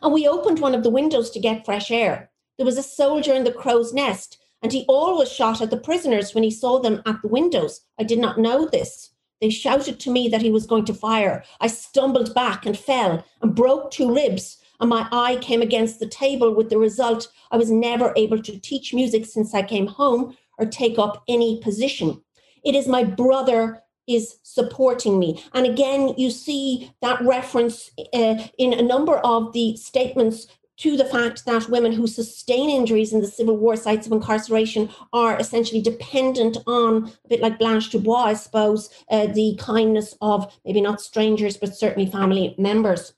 And 0.03 0.13
we 0.13 0.29
opened 0.29 0.61
one 0.61 0.75
of 0.75 0.85
the 0.85 0.91
windows 0.91 1.31
to 1.31 1.41
get 1.41 1.65
fresh 1.65 1.91
air. 1.91 2.31
There 2.57 2.67
was 2.67 2.79
a 2.79 2.83
soldier 2.83 3.35
in 3.35 3.43
the 3.43 3.53
crow's 3.53 3.93
nest, 3.93 4.39
and 4.63 4.73
he 4.73 4.85
always 4.89 5.33
shot 5.33 5.61
at 5.61 5.71
the 5.71 5.77
prisoners 5.77 6.35
when 6.35 6.45
he 6.45 6.51
saw 6.51 6.79
them 6.79 7.03
at 7.05 7.21
the 7.23 7.29
windows. 7.29 7.81
I 7.99 8.05
did 8.05 8.21
not 8.21 8.39
know 8.39 8.67
this. 8.67 9.11
They 9.41 9.51
shouted 9.51 9.99
to 10.01 10.11
me 10.11 10.29
that 10.29 10.43
he 10.43 10.53
was 10.53 10.67
going 10.67 10.85
to 10.85 10.95
fire. 10.95 11.43
I 11.61 11.67
stumbled 11.67 12.35
back 12.35 12.67
and 12.67 12.79
fell 12.79 13.25
and 13.43 13.55
broke 13.55 13.91
two 13.91 14.15
ribs, 14.15 14.59
and 14.79 14.89
my 14.89 15.09
eye 15.11 15.39
came 15.41 15.63
against 15.63 15.99
the 15.99 16.07
table 16.07 16.55
with 16.55 16.71
the 16.71 16.79
result 16.79 17.33
I 17.51 17.57
was 17.57 17.71
never 17.71 18.13
able 18.17 18.41
to 18.43 18.61
teach 18.61 18.95
music 18.95 19.27
since 19.27 19.55
I 19.55 19.63
came 19.63 19.87
home 19.87 20.37
or 20.59 20.67
take 20.67 20.99
up 20.99 21.25
any 21.27 21.61
position. 21.61 22.23
It 22.65 22.75
is 22.75 22.87
my 22.87 23.05
brother 23.05 23.83
is 24.07 24.39
supporting 24.43 25.19
me. 25.19 25.43
And 25.55 25.67
again, 25.67 26.15
you 26.17 26.31
see 26.31 26.93
that 27.01 27.21
reference 27.23 27.91
uh, 28.13 28.35
in 28.59 28.73
a 28.73 28.83
number 28.83 29.19
of 29.19 29.53
the 29.53 29.77
statements 29.77 30.47
to 30.79 30.97
the 30.97 31.05
fact 31.05 31.45
that 31.45 31.69
women 31.69 31.93
who 31.93 32.07
sustain 32.07 32.71
injuries 32.71 33.13
in 33.13 33.21
the 33.21 33.27
Civil 33.27 33.59
War 33.59 33.77
sites 33.77 34.07
of 34.07 34.13
incarceration 34.13 34.89
are 35.13 35.39
essentially 35.39 35.83
dependent 35.83 36.57
on, 36.67 37.13
a 37.27 37.29
bit 37.29 37.43
like 37.43 37.59
Blanche 37.59 37.91
Dubois, 37.91 38.25
I 38.25 38.33
suppose, 38.33 38.89
uh, 39.11 39.27
the 39.27 39.57
kindness 39.61 40.17
of 40.23 40.51
maybe 40.65 40.81
not 40.81 41.03
strangers, 41.03 41.59
but 41.59 41.77
certainly 41.77 42.11
family 42.11 42.55
members. 42.57 43.13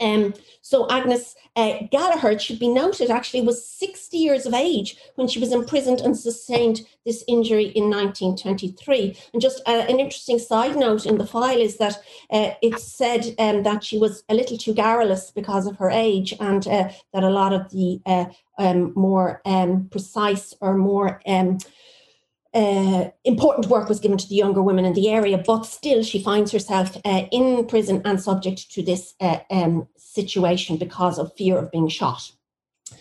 Um, 0.00 0.34
so 0.62 0.88
Agnes 0.90 1.34
uh, 1.56 1.78
Gallagher, 1.90 2.38
should 2.38 2.58
be 2.58 2.68
noted, 2.68 3.10
actually 3.10 3.42
was 3.42 3.66
60 3.66 4.16
years 4.16 4.46
of 4.46 4.54
age 4.54 4.96
when 5.16 5.28
she 5.28 5.40
was 5.40 5.52
imprisoned 5.52 6.00
and 6.00 6.16
sustained 6.16 6.82
this 7.04 7.24
injury 7.26 7.66
in 7.66 7.90
1923. 7.90 9.16
And 9.32 9.42
just 9.42 9.60
uh, 9.66 9.86
an 9.88 9.98
interesting 10.00 10.38
side 10.38 10.76
note 10.76 11.06
in 11.06 11.18
the 11.18 11.26
file 11.26 11.58
is 11.58 11.76
that 11.78 11.96
uh, 12.30 12.52
it 12.62 12.78
said 12.78 13.34
um, 13.38 13.62
that 13.64 13.82
she 13.82 13.98
was 13.98 14.22
a 14.28 14.34
little 14.34 14.56
too 14.56 14.74
garrulous 14.74 15.30
because 15.30 15.66
of 15.66 15.76
her 15.76 15.90
age, 15.90 16.34
and 16.40 16.66
uh, 16.68 16.90
that 17.12 17.24
a 17.24 17.30
lot 17.30 17.52
of 17.52 17.70
the 17.70 18.00
uh, 18.06 18.26
um, 18.58 18.92
more 18.94 19.40
um, 19.44 19.88
precise 19.90 20.54
or 20.60 20.76
more 20.76 21.20
um, 21.26 21.58
uh, 22.52 23.10
important 23.24 23.68
work 23.68 23.88
was 23.88 24.00
given 24.00 24.18
to 24.18 24.28
the 24.28 24.34
younger 24.34 24.62
women 24.62 24.84
in 24.84 24.94
the 24.94 25.08
area, 25.08 25.38
but 25.38 25.64
still 25.64 26.02
she 26.02 26.22
finds 26.22 26.50
herself 26.52 26.96
uh, 27.04 27.24
in 27.30 27.66
prison 27.66 28.02
and 28.04 28.20
subject 28.20 28.70
to 28.72 28.82
this 28.82 29.14
uh, 29.20 29.38
um, 29.50 29.86
situation 29.96 30.76
because 30.76 31.18
of 31.18 31.34
fear 31.36 31.58
of 31.58 31.70
being 31.70 31.88
shot. 31.88 32.32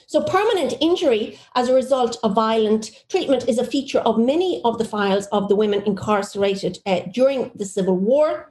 So, 0.06 0.24
permanent 0.24 0.74
injury 0.82 1.40
as 1.56 1.68
a 1.68 1.74
result 1.74 2.18
of 2.24 2.34
violent 2.34 3.06
treatment 3.10 3.48
is 3.48 3.58
a 3.58 3.66
feature 3.66 4.00
of 4.00 4.18
many 4.18 4.62
of 4.64 4.78
the 4.78 4.86
files 4.86 5.28
of 5.28 5.50
the 5.50 5.56
women 5.56 5.84
incarcerated 5.84 6.80
uh, 6.86 7.02
during 7.12 7.52
the 7.56 7.66
Civil 7.66 7.96
War. 7.96 8.50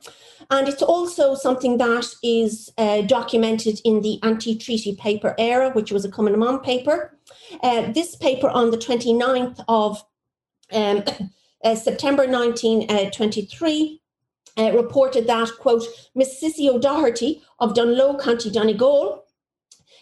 And 0.51 0.69
it's 0.69 0.83
also 0.83 1.35
something 1.35 1.79
that 1.79 2.07
is 2.23 2.73
uh, 2.79 3.03
documented 3.03 3.81
in 3.85 4.03
the 4.03 4.21
anti 4.23 4.57
treaty 4.57 4.97
paper 4.97 5.35
Éire, 5.39 5.75
which 5.75 5.93
was 5.93 6.05
a 6.05 6.11
common 6.11 6.35
Cumann 6.35 6.61
paper. 6.61 7.19
Uh, 7.63 7.93
this 7.93 8.17
paper 8.17 8.49
on 8.49 8.71
the 8.71 8.79
29th 8.79 9.63
of 9.69 10.03
um, 10.73 11.03
uh, 11.65 11.75
September 11.75 12.27
1923 12.27 14.01
uh, 14.57 14.61
uh, 14.61 14.73
reported 14.73 15.27
that, 15.27 15.51
quote, 15.61 15.85
Miss 16.15 16.43
Sissy 16.43 16.69
O'Doherty 16.69 17.43
of 17.61 17.75
Dungloe, 17.75 18.21
County 18.21 18.51
Donegal, 18.51 19.25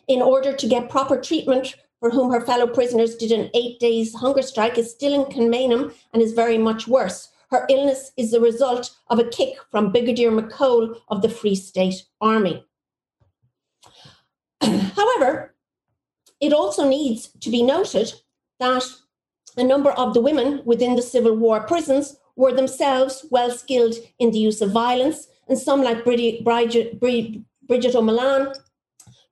in 0.08 0.23
order 0.23 0.52
to 0.54 0.66
get 0.66 0.88
proper 0.88 1.20
treatment 1.20 1.75
for 2.00 2.11
whom 2.11 2.30
her 2.30 2.40
fellow 2.40 2.66
prisoners 2.66 3.16
did 3.16 3.32
an 3.32 3.50
eight 3.54 3.80
days 3.80 4.14
hunger 4.14 4.42
strike, 4.42 4.78
is 4.78 4.90
still 4.90 5.14
in 5.14 5.30
Kilmainham 5.30 5.92
and 6.12 6.23
is 6.23 6.32
very 6.32 6.58
much 6.58 6.87
worse. 6.87 7.28
Her 7.50 7.66
illness 7.70 8.12
is 8.16 8.30
the 8.30 8.40
result 8.40 8.96
of 9.08 9.18
a 9.18 9.28
kick 9.28 9.56
from 9.70 9.92
Brigadier 9.92 10.30
McCole 10.30 10.96
of 11.08 11.23
the 11.23 11.28
Free 11.28 11.54
State 11.54 12.04
Army. 12.20 12.64
However, 14.61 15.54
it 16.40 16.52
also 16.52 16.88
needs 16.88 17.28
to 17.40 17.50
be 17.50 17.62
noted 17.62 18.12
that 18.58 18.85
a 19.57 19.65
number 19.65 19.91
of 19.93 20.15
the 20.15 20.21
women 20.21 20.63
within 20.65 20.97
the 20.97 21.03
Civil 21.03 21.37
War 21.37 21.61
prisons 21.61 22.17
were 22.37 22.53
themselves 22.53 23.27
well 23.31 23.51
skilled 23.51 23.95
in 24.19 24.31
the 24.31 24.39
use 24.39 24.61
of 24.61 24.71
violence, 24.71 25.29
and 25.49 25.59
some, 25.59 25.83
like 25.83 26.05
Bridget, 26.05 26.45
O'Mullane, 27.95 28.53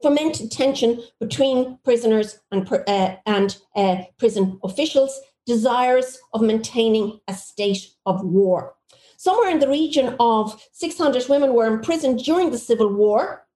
fomented 0.02 0.50
tension 0.50 1.02
between 1.21 1.78
prisoners 1.85 2.40
and, 2.50 2.71
uh, 2.73 3.16
and 3.26 3.59
uh, 3.76 3.97
prison 4.19 4.59
officials, 4.62 5.21
desires 5.47 6.19
of 6.33 6.40
maintaining 6.43 7.21
a 7.28 7.35
state 7.35 7.88
of 8.07 8.25
war. 8.25 8.75
Somewhere 9.16 9.50
in 9.50 9.59
the 9.59 9.69
region 9.69 10.16
of 10.21 10.62
600 10.73 11.28
women 11.28 11.54
were 11.54 11.66
imprisoned 11.66 12.23
during 12.25 12.50
the 12.50 12.59
Civil 12.59 12.93
War, 12.93 13.47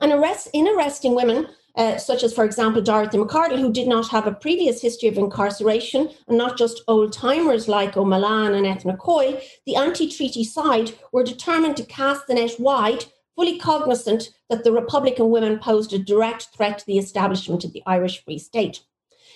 and 0.00 0.12
arrest, 0.12 0.48
in 0.52 0.68
arresting 0.68 1.14
women, 1.14 1.48
uh, 1.76 1.96
such 1.98 2.22
as, 2.22 2.32
for 2.32 2.44
example, 2.44 2.82
Dorothy 2.82 3.18
Macardle, 3.18 3.58
who 3.58 3.72
did 3.72 3.88
not 3.88 4.08
have 4.08 4.26
a 4.26 4.32
previous 4.32 4.82
history 4.82 5.08
of 5.08 5.16
incarceration, 5.16 6.10
and 6.28 6.36
not 6.36 6.58
just 6.58 6.82
old 6.88 7.12
timers 7.12 7.68
like 7.68 7.96
O'Mullane 7.96 8.54
and 8.54 8.66
Eithne 8.66 8.98
Coyle, 8.98 9.40
the 9.66 9.76
anti 9.76 10.10
treaty 10.10 10.44
side 10.44 10.92
were 11.12 11.24
determined 11.24 11.76
to 11.76 11.84
cast 11.84 12.26
the 12.26 12.34
net 12.34 12.58
wide, 12.58 13.04
fully 13.36 13.58
cognizant 13.58 14.30
that 14.48 14.64
the 14.64 14.72
Republican 14.72 15.30
women 15.30 15.58
posed 15.58 15.92
a 15.92 15.98
direct 15.98 16.48
threat 16.54 16.78
to 16.78 16.86
the 16.86 16.98
establishment 16.98 17.64
of 17.64 17.72
the 17.72 17.82
Irish 17.86 18.22
Free 18.24 18.38
State. 18.38 18.80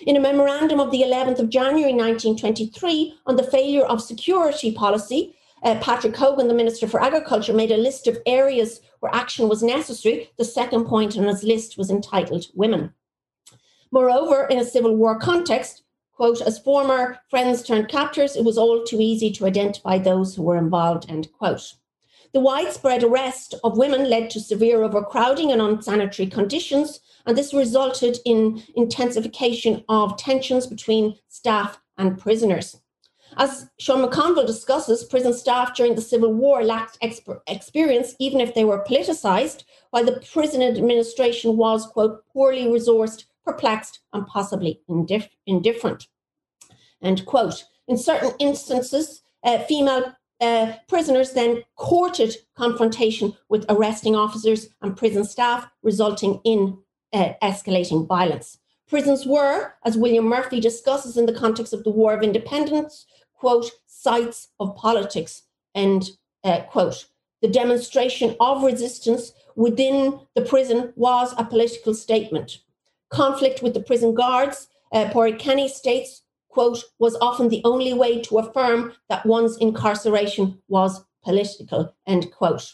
In 0.05 0.17
a 0.17 0.19
memorandum 0.19 0.81
of 0.81 0.91
the 0.91 1.03
11th 1.03 1.39
of 1.39 1.49
January 1.49 1.93
1923 1.93 3.15
on 3.25 3.37
the 3.37 3.43
failure 3.43 3.85
of 3.85 4.01
security 4.01 4.71
policy, 4.71 5.34
uh, 5.65 5.79
Patrick 5.79 6.15
Hogan, 6.15 6.47
the 6.47 6.53
Minister 6.53 6.87
for 6.87 7.01
Agriculture, 7.01 7.51
made 7.53 7.71
a 7.71 7.77
list 7.77 8.07
of 8.07 8.19
areas 8.27 8.81
where 8.99 9.13
action 9.13 9.49
was 9.49 9.63
necessary. 9.63 10.29
The 10.37 10.45
second 10.45 10.85
point 10.85 11.17
on 11.17 11.25
his 11.25 11.43
list 11.43 11.77
was 11.77 11.89
entitled 11.89 12.45
Women. 12.53 12.93
Moreover, 13.91 14.45
in 14.45 14.59
a 14.59 14.65
Civil 14.65 14.95
War 14.95 15.17
context, 15.17 15.83
quote, 16.13 16.39
as 16.41 16.59
former 16.59 17.17
friends 17.29 17.63
turned 17.63 17.89
captors, 17.89 18.35
it 18.35 18.45
was 18.45 18.59
all 18.59 18.83
too 18.83 19.01
easy 19.01 19.31
to 19.31 19.47
identify 19.47 19.97
those 19.97 20.35
who 20.35 20.43
were 20.43 20.57
involved, 20.57 21.09
end 21.09 21.29
quote. 21.33 21.73
The 22.31 22.41
widespread 22.41 23.03
arrest 23.03 23.55
of 23.63 23.77
women 23.77 24.09
led 24.09 24.29
to 24.31 24.39
severe 24.39 24.83
overcrowding 24.83 25.51
and 25.51 25.61
unsanitary 25.61 26.27
conditions, 26.27 26.99
and 27.25 27.35
this 27.35 27.53
resulted 27.53 28.17
in 28.25 28.61
intensification 28.75 29.83
of 29.89 30.17
tensions 30.17 30.67
between 30.67 31.15
staff 31.27 31.79
and 31.97 32.19
prisoners. 32.19 32.77
As 33.37 33.69
Sean 33.79 34.05
McConville 34.05 34.47
discusses, 34.47 35.03
prison 35.03 35.33
staff 35.33 35.75
during 35.75 35.95
the 35.95 36.01
Civil 36.01 36.33
War 36.33 36.63
lacked 36.63 36.99
exper- 37.01 37.41
experience, 37.47 38.15
even 38.19 38.39
if 38.39 38.53
they 38.53 38.63
were 38.63 38.85
politicised, 38.85 39.65
while 39.89 40.05
the 40.05 40.23
prison 40.31 40.61
administration 40.61 41.57
was, 41.57 41.85
quote, 41.85 42.23
poorly 42.31 42.65
resourced, 42.65 43.25
perplexed, 43.43 43.99
and 44.13 44.25
possibly 44.27 44.81
indif- 44.89 45.29
indifferent. 45.45 46.07
End 47.01 47.25
quote. 47.25 47.65
In 47.87 47.97
certain 47.97 48.31
instances, 48.39 49.21
uh, 49.43 49.59
female 49.59 50.15
uh, 50.39 50.73
prisoners 50.87 51.33
then 51.33 51.63
courted 51.75 52.35
confrontation 52.55 53.35
with 53.49 53.65
arresting 53.69 54.15
officers 54.15 54.69
and 54.81 54.97
prison 54.97 55.25
staff, 55.25 55.67
resulting 55.83 56.39
in 56.45 56.77
uh, 57.13 57.33
escalating 57.43 58.07
violence. 58.07 58.59
Prisons 58.87 59.25
were, 59.25 59.73
as 59.83 59.97
William 59.97 60.25
Murphy 60.25 60.59
discusses 60.59 61.17
in 61.17 61.25
the 61.25 61.33
context 61.33 61.73
of 61.73 61.83
the 61.83 61.89
War 61.89 62.13
of 62.13 62.21
Independence, 62.21 63.05
quote, 63.45 63.69
sites 63.85 64.47
of 64.59 64.75
politics, 64.75 65.43
end 65.75 66.09
uh, 66.43 66.61
quote. 66.61 67.05
The 67.43 67.47
demonstration 67.47 68.35
of 68.39 68.63
resistance 68.63 69.33
within 69.55 70.19
the 70.33 70.41
prison 70.41 70.93
was 70.95 71.35
a 71.37 71.45
political 71.45 71.93
statement. 71.93 72.57
Conflict 73.11 73.61
with 73.61 73.75
the 73.75 73.83
prison 73.83 74.15
guards, 74.15 74.69
uh, 74.91 75.11
Kenny 75.37 75.67
states, 75.67 76.23
quote, 76.49 76.85
was 76.97 77.15
often 77.21 77.49
the 77.49 77.61
only 77.65 77.93
way 77.93 78.19
to 78.23 78.39
affirm 78.39 78.93
that 79.09 79.27
one's 79.27 79.57
incarceration 79.57 80.59
was 80.67 81.05
political, 81.23 81.93
end 82.07 82.31
quote. 82.31 82.73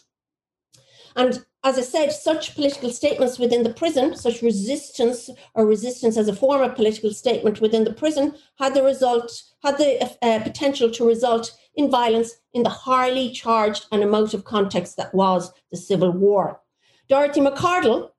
And 1.16 1.44
as 1.64 1.78
I 1.78 1.82
said, 1.82 2.10
such 2.12 2.54
political 2.54 2.90
statements 2.90 3.38
within 3.38 3.62
the 3.62 3.72
prison, 3.72 4.16
such 4.16 4.42
resistance 4.42 5.30
or 5.54 5.64
resistance 5.64 6.16
as 6.16 6.28
a 6.28 6.34
form 6.34 6.62
of 6.62 6.74
political 6.74 7.12
statement 7.12 7.60
within 7.60 7.84
the 7.84 7.92
prison, 7.92 8.34
had 8.58 8.74
the 8.74 8.82
result, 8.82 9.42
had 9.62 9.78
the 9.78 10.10
uh, 10.22 10.40
potential 10.40 10.90
to 10.90 11.06
result 11.06 11.56
in 11.76 11.90
violence 11.90 12.34
in 12.52 12.62
the 12.62 12.68
highly 12.68 13.30
charged 13.30 13.86
and 13.92 14.02
emotive 14.02 14.44
context 14.44 14.96
that 14.96 15.14
was 15.14 15.52
the 15.70 15.76
Civil 15.76 16.10
War. 16.10 16.60
Dorothy 17.08 17.40
Macardle 17.40 18.10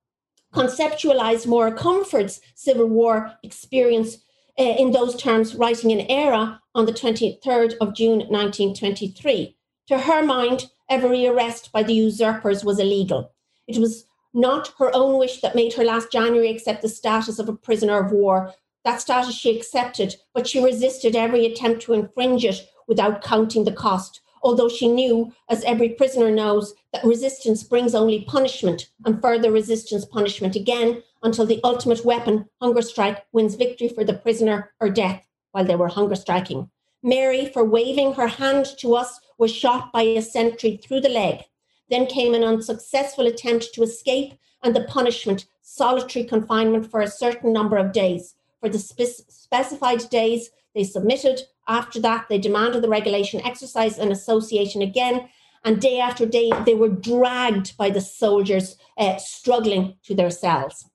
conceptualized 0.54 1.48
Maura 1.48 1.72
Comerford's 1.72 2.40
Civil 2.56 2.88
War 2.88 3.34
experience 3.44 4.18
uh, 4.58 4.64
in 4.64 4.92
those 4.92 5.16
terms, 5.16 5.56
writing 5.56 5.92
in 5.92 6.06
Éire 6.08 6.60
on 6.76 6.86
the 6.86 6.94
23rd 6.94 7.74
of 7.82 7.96
June 7.96 8.20
1923. 8.30 9.58
To 9.88 9.98
her 10.00 10.24
mind, 10.24 10.70
every 10.90 11.26
arrest 11.28 11.72
by 11.72 11.84
the 11.84 11.94
usurpers 11.94 12.64
was 12.64 12.80
illegal. 12.80 13.32
It 13.68 13.78
was 13.78 14.06
not 14.34 14.74
her 14.80 14.94
own 14.96 15.20
wish 15.20 15.42
that 15.42 15.56
made 15.56 15.74
her 15.74 15.84
last 15.84 16.12
January 16.12 16.50
accept 16.50 16.82
the 16.82 16.90
status 16.90 17.40
of 17.40 17.50
a 17.50 17.54
prisoner 17.54 18.00
of 18.00 18.12
war. 18.12 18.54
That 18.84 19.02
status 19.02 19.36
she 19.36 19.56
accepted, 19.56 20.16
but 20.34 20.48
she 20.48 20.64
resisted 20.64 21.16
every 21.16 21.46
attempt 21.46 21.84
to 21.84 21.94
infringe 21.94 22.44
it 22.44 22.68
without 22.88 23.24
counting 23.24 23.64
the 23.64 23.72
cost, 23.72 24.22
although 24.42 24.68
she 24.68 24.88
knew, 24.88 25.32
as 25.50 25.64
every 25.64 25.90
prisoner 25.90 26.30
knows, 26.30 26.74
that 26.92 27.06
resistance 27.06 27.64
brings 27.64 27.96
only 27.96 28.26
punishment 28.26 28.90
and 29.06 29.22
further 29.22 29.52
resistance 29.52 30.06
punishment 30.06 30.56
again 30.56 31.02
until 31.22 31.46
the 31.46 31.62
ultimate 31.64 32.04
weapon, 32.04 32.46
hunger 32.62 32.82
strike, 32.82 33.26
wins 33.32 33.56
victory 33.56 33.88
for 33.88 34.04
the 34.04 34.14
prisoner 34.14 34.72
or 34.82 34.90
death 34.90 35.26
while 35.52 35.64
they 35.64 35.76
were 35.76 35.88
hunger 35.88 36.16
striking. 36.16 36.70
Mary, 37.04 37.46
for 37.54 37.64
waving 37.64 38.14
her 38.14 38.28
hand 38.28 38.66
to 38.80 38.96
us, 38.96 39.20
was 39.44 39.54
shot 39.54 39.92
by 39.92 40.04
a 40.04 40.22
sentry 40.22 40.78
through 40.78 41.02
the 41.02 41.10
leg. 41.10 41.44
Then 41.90 42.06
came 42.06 42.34
an 42.34 42.46
unsuccessful 42.46 43.28
attempt 43.28 43.74
to 43.74 43.84
escape 43.84 44.36
and 44.64 44.74
the 44.74 44.86
punishment, 44.86 45.48
solitary 45.62 46.24
confinement 46.24 46.90
for 46.90 47.02
a 47.02 47.10
certain 47.10 47.52
number 47.52 47.76
of 47.76 47.92
days. 47.92 48.36
For 48.62 48.70
the 48.70 48.80
spe- 48.80 49.28
specified 49.28 50.10
days, 50.10 50.52
they 50.74 50.86
submitted. 50.86 51.42
After 51.68 52.00
that, 52.00 52.28
they 52.30 52.38
demanded 52.38 52.82
the 52.82 52.88
regulation 52.88 53.42
exercise 53.42 54.00
and 54.00 54.14
association 54.14 54.82
again. 54.82 55.28
And 55.66 55.82
day 55.82 56.00
after 56.00 56.26
day, 56.26 56.50
they 56.66 56.76
were 56.76 56.88
dragged 56.88 57.76
by 57.76 57.90
the 57.90 58.00
soldiers 58.00 58.78
uh, 58.98 59.18
struggling 59.18 59.98
to 60.04 60.16
their 60.16 60.32
cells. 60.32 60.86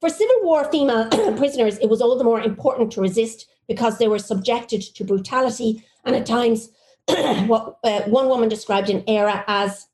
For 0.00 0.08
Civil 0.08 0.40
War 0.44 0.64
female 0.72 1.08
prisoners, 1.36 1.76
it 1.76 1.90
was 1.90 2.00
all 2.00 2.16
the 2.16 2.24
more 2.24 2.40
important 2.40 2.90
to 2.92 3.02
resist 3.02 3.46
because 3.68 3.98
they 3.98 4.08
were 4.08 4.18
subjected 4.18 4.80
to 4.94 5.04
brutality 5.04 5.84
and 6.06 6.16
at 6.16 6.24
times 6.24 6.70
what 7.46 7.78
uh, 7.84 8.02
one 8.02 8.28
woman 8.28 8.48
described 8.48 8.90
an 8.90 9.02
Éire 9.02 9.44
as 9.46 9.86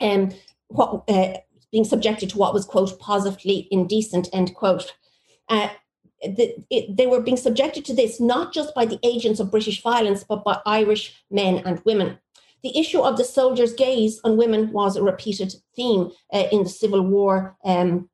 um, 0.00 0.32
what, 0.68 1.04
uh, 1.08 1.34
being 1.72 1.84
subjected 1.84 2.30
to 2.30 2.38
what 2.38 2.54
was, 2.54 2.64
quote, 2.64 2.98
positively 2.98 3.68
indecent, 3.70 4.28
end 4.32 4.54
quote. 4.54 4.94
Uh, 5.48 5.68
the, 6.22 6.54
it, 6.70 6.96
they 6.96 7.06
were 7.06 7.20
being 7.20 7.36
subjected 7.36 7.84
to 7.84 7.94
this 7.94 8.20
not 8.20 8.52
just 8.52 8.74
by 8.74 8.86
the 8.86 8.98
agents 9.02 9.40
of 9.40 9.50
British 9.50 9.82
violence, 9.82 10.24
but 10.24 10.44
by 10.44 10.58
Irish 10.66 11.14
men 11.30 11.58
and 11.58 11.82
women. 11.84 12.18
The 12.62 12.78
issue 12.78 13.00
of 13.00 13.16
the 13.16 13.24
soldiers' 13.24 13.74
gaze 13.74 14.20
on 14.24 14.36
women 14.36 14.72
was 14.72 14.96
a 14.96 15.02
repeated 15.02 15.54
theme 15.76 16.10
uh, 16.32 16.44
in 16.50 16.64
the 16.64 16.68
Civil 16.68 17.02
War 17.02 17.56
um, 17.64 18.08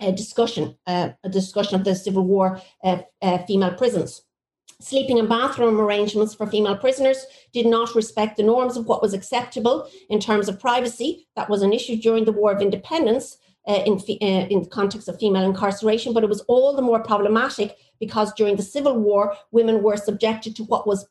uh, 0.00 0.10
discussion, 0.10 0.76
uh, 0.86 1.10
a 1.22 1.28
discussion 1.28 1.76
of 1.76 1.84
the 1.84 1.94
Civil 1.94 2.24
War 2.24 2.60
female 3.46 3.74
prisons. 3.74 4.22
Sleeping 4.80 5.18
and 5.18 5.28
bathroom 5.28 5.80
arrangements 5.80 6.34
for 6.34 6.46
female 6.46 6.76
prisoners 6.76 7.24
did 7.52 7.66
not 7.66 7.94
respect 7.94 8.36
the 8.36 8.42
norms 8.42 8.76
of 8.76 8.86
what 8.86 9.02
was 9.02 9.14
acceptable 9.14 9.88
in 10.10 10.20
terms 10.20 10.48
of 10.48 10.60
privacy. 10.60 11.26
That 11.36 11.48
was 11.48 11.62
an 11.62 11.72
issue 11.72 11.96
during 11.96 12.24
the 12.24 12.32
War 12.32 12.52
of 12.52 12.60
Independence 12.60 13.38
uh, 13.66 13.82
in, 13.86 13.94
uh, 13.94 14.46
in 14.48 14.62
the 14.62 14.68
context 14.68 15.08
of 15.08 15.18
female 15.18 15.44
incarceration, 15.44 16.12
but 16.12 16.22
it 16.22 16.28
was 16.28 16.42
all 16.42 16.76
the 16.76 16.82
more 16.82 17.02
problematic 17.02 17.76
because 17.98 18.32
during 18.34 18.56
the 18.56 18.62
Civil 18.62 18.98
War, 18.98 19.34
women 19.52 19.82
were 19.82 19.96
subjected 19.96 20.54
to 20.56 20.64
what 20.64 20.86
was 20.86 21.06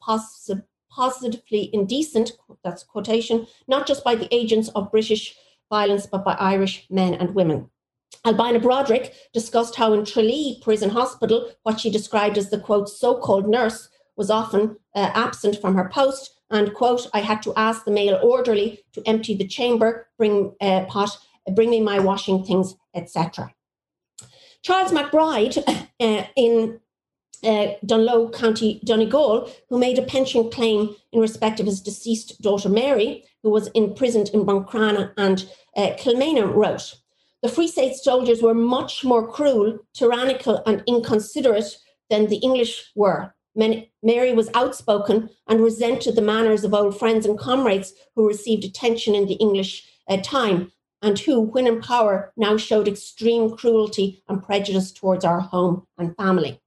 positively 0.92 1.70
indecent, 1.74 2.34
that's 2.64 2.84
quotation, 2.84 3.48
not 3.68 3.88
just 3.88 4.04
by 4.04 4.14
the 4.14 4.34
agents 4.34 4.70
of 4.70 4.92
British 4.92 5.36
violence, 5.70 6.06
but 6.06 6.24
by 6.24 6.34
Irish 6.34 6.86
men 6.92 7.16
and 7.16 7.34
women. 7.34 7.70
Albina 8.26 8.60
Brodrick 8.60 9.14
discussed 9.34 9.76
how 9.76 9.94
in 9.94 10.06
Tralee 10.06 10.60
Prison 10.62 10.90
Hospital, 10.90 11.52
what 11.64 11.80
she 11.80 11.90
described 11.90 12.38
as 12.38 12.50
the 12.50 12.60
quote, 12.60 12.90
so 12.90 13.16
called 13.16 13.48
nurse 13.48 13.90
was 14.16 14.30
often 14.30 14.78
uh, 14.96 15.12
absent 15.14 15.60
from 15.60 15.76
her 15.76 15.90
post. 15.90 16.40
And 16.50 16.74
quote, 16.74 17.08
I 17.14 17.20
had 17.20 17.42
to 17.44 17.54
ask 17.56 17.84
the 17.84 17.92
male 17.92 18.20
orderly 18.24 18.84
to 18.94 19.02
empty 19.08 19.36
the 19.36 19.48
chamber, 19.48 20.08
bring 20.18 20.54
a 20.62 20.86
pot, 20.88 21.18
bring 21.56 21.72
me 21.72 21.82
my 21.82 22.00
washing 22.00 22.44
things, 22.44 22.76
etc. 22.94 23.54
Charles 24.62 24.92
McBride 24.92 25.58
uh, 26.00 26.24
in 26.36 26.80
uh, 27.44 27.74
Dungloe 27.86 28.34
County, 28.34 28.80
Donegal, 28.86 29.50
who 29.70 29.78
made 29.78 30.00
a 30.00 30.04
pension 30.04 30.50
claim 30.50 30.96
in 31.12 31.20
respect 31.20 31.60
of 31.60 31.66
his 31.66 31.82
deceased 31.82 32.42
daughter 32.42 32.70
Mary, 32.70 33.26
who 33.42 33.50
was 33.50 33.68
imprisoned 33.70 34.30
in 34.30 34.46
Buncrana 34.46 35.12
and 35.18 35.50
uh, 35.76 35.92
Kilmainham, 35.98 36.54
wrote, 36.54 36.96
the 37.44 37.50
Free 37.50 37.68
State 37.68 37.96
soldiers 37.96 38.42
were 38.42 38.54
much 38.54 39.04
more 39.04 39.28
cruel, 39.28 39.78
tyrannical, 39.94 40.64
and 40.66 40.82
inconsiderate 40.88 41.78
than 42.10 42.28
the 42.28 42.38
English 42.38 42.92
were. 42.96 43.36
Mary 44.02 44.34
was 44.34 44.50
outspoken 44.54 45.30
and 45.48 45.62
resented 45.62 46.16
the 46.16 46.22
manners 46.22 46.64
of 46.64 46.74
old 46.74 46.98
friends 46.98 47.26
and 47.26 47.38
comrades 47.38 47.94
who 48.16 48.26
received 48.28 48.64
attention 48.64 49.14
in 49.14 49.28
the 49.28 49.36
English 49.36 49.86
uh, 50.08 50.18
time 50.24 50.72
and 51.02 51.20
who, 51.20 51.42
when 51.42 51.68
in 51.68 51.82
power, 51.82 52.32
now 52.38 52.56
showed 52.56 52.88
extreme 52.88 53.56
cruelty 53.58 54.24
and 54.30 54.42
prejudice 54.42 54.94
towards 54.94 55.26
our 55.26 55.42
home 55.42 55.86
and 55.98 56.16
family. 56.16 56.62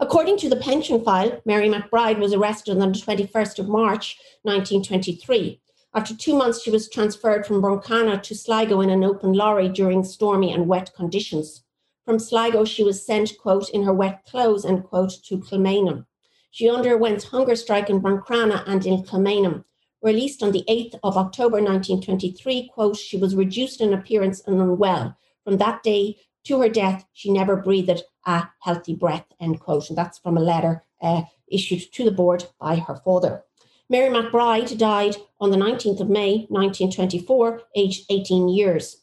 According 0.00 0.36
to 0.38 0.50
the 0.50 0.56
pension 0.56 1.02
file, 1.02 1.40
Mary 1.46 1.68
McBride 1.68 2.18
was 2.18 2.34
arrested 2.34 2.78
on 2.78 2.92
the 2.92 2.98
21st 2.98 3.58
of 3.58 3.68
March 3.68 4.18
1923. 4.42 5.60
After 5.94 6.14
two 6.14 6.36
months, 6.36 6.62
she 6.62 6.70
was 6.70 6.88
transferred 6.88 7.46
from 7.46 7.62
Buncrana 7.62 8.22
to 8.22 8.34
Sligo 8.34 8.82
in 8.82 8.90
an 8.90 9.02
open 9.02 9.32
lorry 9.32 9.68
during 9.68 10.04
stormy 10.04 10.52
and 10.52 10.68
wet 10.68 10.92
conditions. 10.94 11.62
From 12.04 12.18
Sligo, 12.18 12.64
she 12.64 12.84
was 12.84 13.04
sent, 13.04 13.38
quote, 13.38 13.70
in 13.70 13.84
her 13.84 13.92
wet 13.92 14.24
clothes, 14.26 14.64
end 14.64 14.84
quote, 14.84 15.12
to 15.24 15.38
Kilmainham. 15.38 16.06
She 16.50 16.68
underwent 16.68 17.22
hunger 17.24 17.56
strike 17.56 17.88
in 17.88 18.00
Buncrana 18.00 18.64
and 18.66 18.84
in 18.84 19.02
Kilmainham. 19.02 19.64
Released 20.02 20.42
on 20.42 20.52
the 20.52 20.64
8th 20.68 20.98
of 21.02 21.16
October 21.16 21.56
1923, 21.56 22.70
quote, 22.72 22.96
she 22.96 23.16
was 23.16 23.34
reduced 23.34 23.80
in 23.80 23.92
appearance 23.92 24.40
and 24.46 24.60
unwell. 24.60 25.16
From 25.44 25.56
that 25.56 25.82
day 25.82 26.18
to 26.44 26.60
her 26.60 26.68
death, 26.68 27.04
she 27.12 27.32
never 27.32 27.56
breathed 27.56 28.02
a 28.26 28.48
healthy 28.60 28.94
breath, 28.94 29.26
end 29.40 29.60
quote. 29.60 29.88
And 29.88 29.98
that's 29.98 30.18
from 30.18 30.36
a 30.36 30.40
letter 30.40 30.84
uh, 31.00 31.22
issued 31.50 31.92
to 31.92 32.04
the 32.04 32.10
board 32.10 32.44
by 32.60 32.76
her 32.76 32.96
father. 32.96 33.44
Mary 33.90 34.10
McBride 34.10 34.76
died 34.76 35.16
on 35.40 35.50
the 35.50 35.56
19th 35.56 36.00
of 36.00 36.10
May 36.10 36.46
1924, 36.50 37.62
aged 37.74 38.04
18 38.10 38.48
years. 38.48 39.02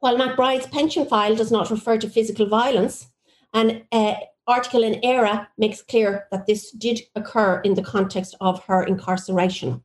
While 0.00 0.16
McBride's 0.16 0.66
pension 0.66 1.06
file 1.06 1.36
does 1.36 1.52
not 1.52 1.70
refer 1.70 1.98
to 1.98 2.08
physical 2.08 2.48
violence, 2.48 3.06
an 3.54 3.82
uh, 3.92 4.14
article 4.46 4.82
in 4.82 5.00
Éire 5.02 5.46
makes 5.58 5.82
clear 5.82 6.26
that 6.32 6.46
this 6.46 6.72
did 6.72 7.00
occur 7.14 7.60
in 7.60 7.74
the 7.74 7.82
context 7.82 8.34
of 8.40 8.64
her 8.64 8.82
incarceration. 8.82 9.84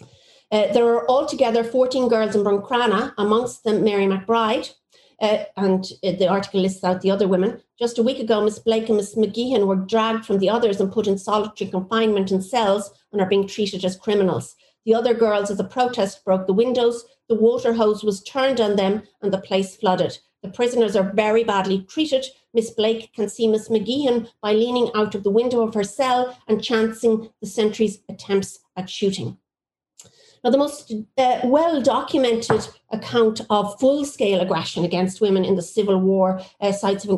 Uh, 0.00 0.72
there 0.72 0.86
are 0.86 1.08
altogether 1.08 1.62
14 1.62 2.08
girls 2.08 2.34
in 2.34 2.42
Buncrana, 2.42 3.14
amongst 3.16 3.62
them 3.64 3.84
Mary 3.84 4.06
McBride, 4.06 4.74
uh, 5.22 5.44
and 5.56 5.84
uh, 6.04 6.12
the 6.12 6.28
article 6.28 6.60
lists 6.60 6.84
out 6.84 7.00
the 7.00 7.10
other 7.10 7.28
women. 7.28 7.62
Just 7.78 7.98
a 7.98 8.02
week 8.02 8.18
ago, 8.18 8.44
Miss 8.44 8.58
Blake 8.58 8.88
and 8.88 8.96
Miss 8.98 9.14
McGeehan 9.14 9.66
were 9.66 9.76
dragged 9.76 10.26
from 10.26 10.38
the 10.38 10.50
others 10.50 10.80
and 10.80 10.92
put 10.92 11.06
in 11.06 11.16
solitary 11.16 11.70
confinement 11.70 12.32
in 12.32 12.42
cells 12.42 12.90
and 13.12 13.20
are 13.20 13.28
being 13.28 13.46
treated 13.46 13.84
as 13.84 13.96
criminals. 13.96 14.56
The 14.84 14.94
other 14.94 15.14
girls, 15.14 15.50
as 15.50 15.60
a 15.60 15.64
protest, 15.64 16.24
broke 16.24 16.48
the 16.48 16.52
windows. 16.52 17.04
The 17.28 17.36
water 17.36 17.72
hose 17.72 18.02
was 18.02 18.22
turned 18.24 18.60
on 18.60 18.74
them 18.74 19.04
and 19.22 19.32
the 19.32 19.38
place 19.38 19.76
flooded. 19.76 20.18
The 20.42 20.50
prisoners 20.50 20.96
are 20.96 21.12
very 21.14 21.44
badly 21.44 21.82
treated. 21.82 22.26
Miss 22.52 22.70
Blake 22.70 23.12
can 23.14 23.28
see 23.28 23.46
Miss 23.46 23.68
McGeehan 23.68 24.28
by 24.42 24.52
leaning 24.52 24.90
out 24.94 25.14
of 25.14 25.22
the 25.22 25.30
window 25.30 25.62
of 25.62 25.72
her 25.74 25.84
cell 25.84 26.36
and 26.48 26.62
chancing 26.62 27.30
the 27.40 27.46
sentry's 27.46 28.00
attempts 28.08 28.58
at 28.76 28.90
shooting. 28.90 29.38
Now, 30.44 30.50
the 30.50 30.58
most 30.58 30.92
uh, 31.18 31.40
well 31.44 31.80
documented 31.80 32.66
account 32.90 33.40
of 33.48 33.78
full 33.78 34.04
scale 34.04 34.40
aggression 34.40 34.84
against 34.84 35.20
women 35.20 35.44
in 35.44 35.54
the 35.54 35.62
Civil 35.62 36.00
War 36.00 36.40
uh, 36.60 36.72
sites 36.72 37.04
of 37.04 37.10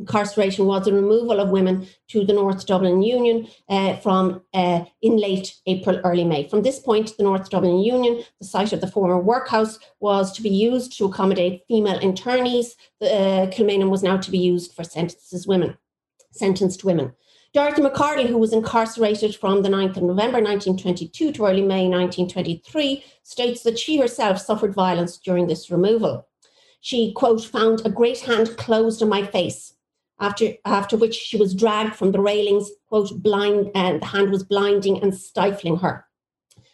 incarceration 0.00 0.66
was 0.66 0.84
the 0.84 0.92
removal 0.92 1.38
of 1.38 1.50
women 1.50 1.86
to 2.08 2.24
the 2.24 2.32
North 2.32 2.66
Dublin 2.66 3.02
Union 3.02 3.46
uh, 3.68 3.96
from 3.96 4.42
uh, 4.52 4.84
in 5.02 5.16
late 5.16 5.54
April, 5.66 6.00
early 6.02 6.24
May. 6.24 6.48
From 6.48 6.62
this 6.62 6.80
point, 6.80 7.16
the 7.16 7.22
North 7.22 7.50
Dublin 7.50 7.78
Union, 7.78 8.24
the 8.40 8.46
site 8.46 8.72
of 8.72 8.80
the 8.80 8.90
former 8.90 9.18
workhouse, 9.18 9.78
was 10.00 10.32
to 10.32 10.42
be 10.42 10.48
used 10.48 10.96
to 10.98 11.04
accommodate 11.04 11.62
female 11.68 12.00
internees. 12.00 12.74
Uh, 13.00 13.46
Kilmainham 13.52 13.90
was 13.90 14.02
now 14.02 14.16
to 14.16 14.30
be 14.30 14.38
used 14.38 14.74
for 14.74 14.82
sentences 14.82 15.46
women, 15.46 15.76
sentenced 16.32 16.82
women. 16.82 17.12
Dorothy 17.52 17.82
Macardle, 17.82 18.28
who 18.28 18.38
was 18.38 18.52
incarcerated 18.52 19.34
from 19.34 19.62
the 19.62 19.68
9th 19.68 19.96
of 19.96 20.04
November 20.04 20.40
1922 20.40 21.32
to 21.32 21.46
early 21.46 21.62
May 21.62 21.88
1923, 21.88 23.04
states 23.24 23.64
that 23.64 23.76
she 23.76 23.98
herself 23.98 24.38
suffered 24.38 24.72
violence 24.72 25.18
during 25.18 25.48
this 25.48 25.68
removal. 25.68 26.28
She, 26.80 27.12
quote, 27.12 27.42
found 27.42 27.84
a 27.84 27.90
great 27.90 28.20
hand 28.20 28.56
closed 28.56 29.02
on 29.02 29.08
my 29.08 29.26
face, 29.26 29.74
after, 30.20 30.52
after 30.64 30.96
which 30.96 31.16
she 31.16 31.36
was 31.36 31.52
dragged 31.52 31.96
from 31.96 32.12
the 32.12 32.20
railings, 32.20 32.70
quote, 32.88 33.20
blind, 33.20 33.72
and 33.74 34.00
the 34.00 34.06
hand 34.06 34.30
was 34.30 34.44
blinding 34.44 35.02
and 35.02 35.12
stifling 35.12 35.78
her. 35.78 36.06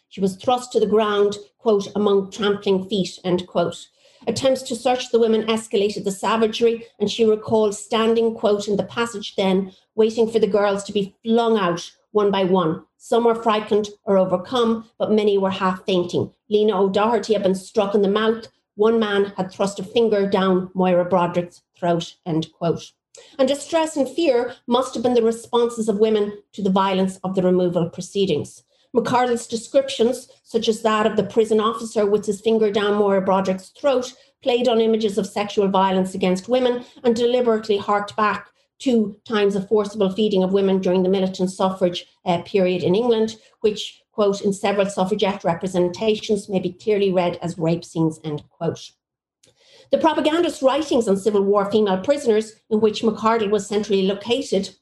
She 0.09 0.21
was 0.21 0.35
thrust 0.35 0.71
to 0.73 0.79
the 0.79 0.85
ground, 0.85 1.37
quote, 1.57 1.87
among 1.95 2.29
trampling 2.29 2.87
feet, 2.87 3.17
end 3.23 3.47
quote. 3.47 3.87
Attempts 4.25 4.63
to 4.63 4.75
search 4.75 5.11
the 5.11 5.19
women 5.19 5.43
escalated 5.43 6.03
the 6.03 6.11
savagery, 6.11 6.85
and 6.99 7.11
she 7.11 7.25
recalled 7.25 7.75
standing, 7.75 8.33
quote, 8.33 8.67
in 8.67 8.77
the 8.77 8.83
passage 8.83 9.35
then, 9.35 9.71
waiting 9.95 10.29
for 10.29 10.39
the 10.39 10.47
girls 10.47 10.83
to 10.85 10.93
be 10.93 11.15
flung 11.23 11.57
out 11.57 11.91
one 12.11 12.31
by 12.31 12.43
one. 12.43 12.83
Some 12.97 13.25
were 13.25 13.35
frightened 13.35 13.89
or 14.05 14.17
overcome, 14.17 14.89
but 14.97 15.11
many 15.11 15.37
were 15.37 15.51
half 15.51 15.85
fainting. 15.85 16.33
Lena 16.49 16.81
O'Doherty 16.81 17.33
had 17.33 17.43
been 17.43 17.55
struck 17.55 17.93
in 17.93 18.01
the 18.01 18.09
mouth. 18.09 18.47
One 18.75 18.99
man 18.99 19.33
had 19.37 19.51
thrust 19.51 19.79
a 19.79 19.83
finger 19.83 20.27
down 20.27 20.71
Moira 20.73 21.05
Broderick's 21.05 21.61
throat, 21.77 22.15
end 22.25 22.47
quote. 22.53 22.91
And 23.39 23.47
distress 23.47 23.97
and 23.97 24.07
fear 24.07 24.55
must 24.67 24.93
have 24.93 25.03
been 25.03 25.13
the 25.13 25.23
responses 25.23 25.89
of 25.89 25.99
women 25.99 26.41
to 26.53 26.61
the 26.61 26.69
violence 26.69 27.17
of 27.23 27.35
the 27.35 27.41
removal 27.43 27.89
proceedings. 27.89 28.63
Macardle's 28.97 29.45
descriptions, 29.45 30.27
such 30.43 30.67
as 30.67 30.81
that 30.81 31.05
of 31.05 31.15
the 31.17 31.23
prison 31.23 31.59
officer 31.59 32.05
with 32.05 32.25
his 32.25 32.41
finger 32.41 32.71
down 32.71 32.95
Moira 32.95 33.21
Broderick's 33.21 33.69
throat, 33.69 34.11
played 34.41 34.67
on 34.67 34.81
images 34.81 35.19
of 35.19 35.27
sexual 35.27 35.67
violence 35.67 36.15
against 36.15 36.49
women 36.49 36.83
and 37.03 37.15
deliberately 37.15 37.77
harked 37.77 38.15
back 38.15 38.49
to 38.79 39.15
times 39.23 39.55
of 39.55 39.67
forcible 39.67 40.11
feeding 40.11 40.43
of 40.43 40.53
women 40.53 40.79
during 40.79 41.03
the 41.03 41.09
militant 41.09 41.51
suffrage 41.51 42.05
uh, 42.25 42.41
period 42.43 42.83
in 42.83 42.95
England, 42.95 43.35
which, 43.61 44.01
quote, 44.11 44.41
in 44.41 44.51
several 44.51 44.87
suffragette 44.87 45.43
representations 45.43 46.49
may 46.49 46.59
be 46.59 46.73
clearly 46.73 47.11
read 47.11 47.37
as 47.41 47.57
rape 47.57 47.85
scenes, 47.85 48.19
end 48.23 48.43
quote. 48.49 48.91
The 49.91 49.97
propagandist 49.99 50.61
writings 50.61 51.07
on 51.07 51.17
Civil 51.17 51.43
War 51.43 51.69
female 51.71 51.99
prisoners, 51.99 52.53
in 52.69 52.79
which 52.79 53.03
Macardle 53.03 53.51
was 53.51 53.67
centrally 53.67 54.03
located, 54.03 54.75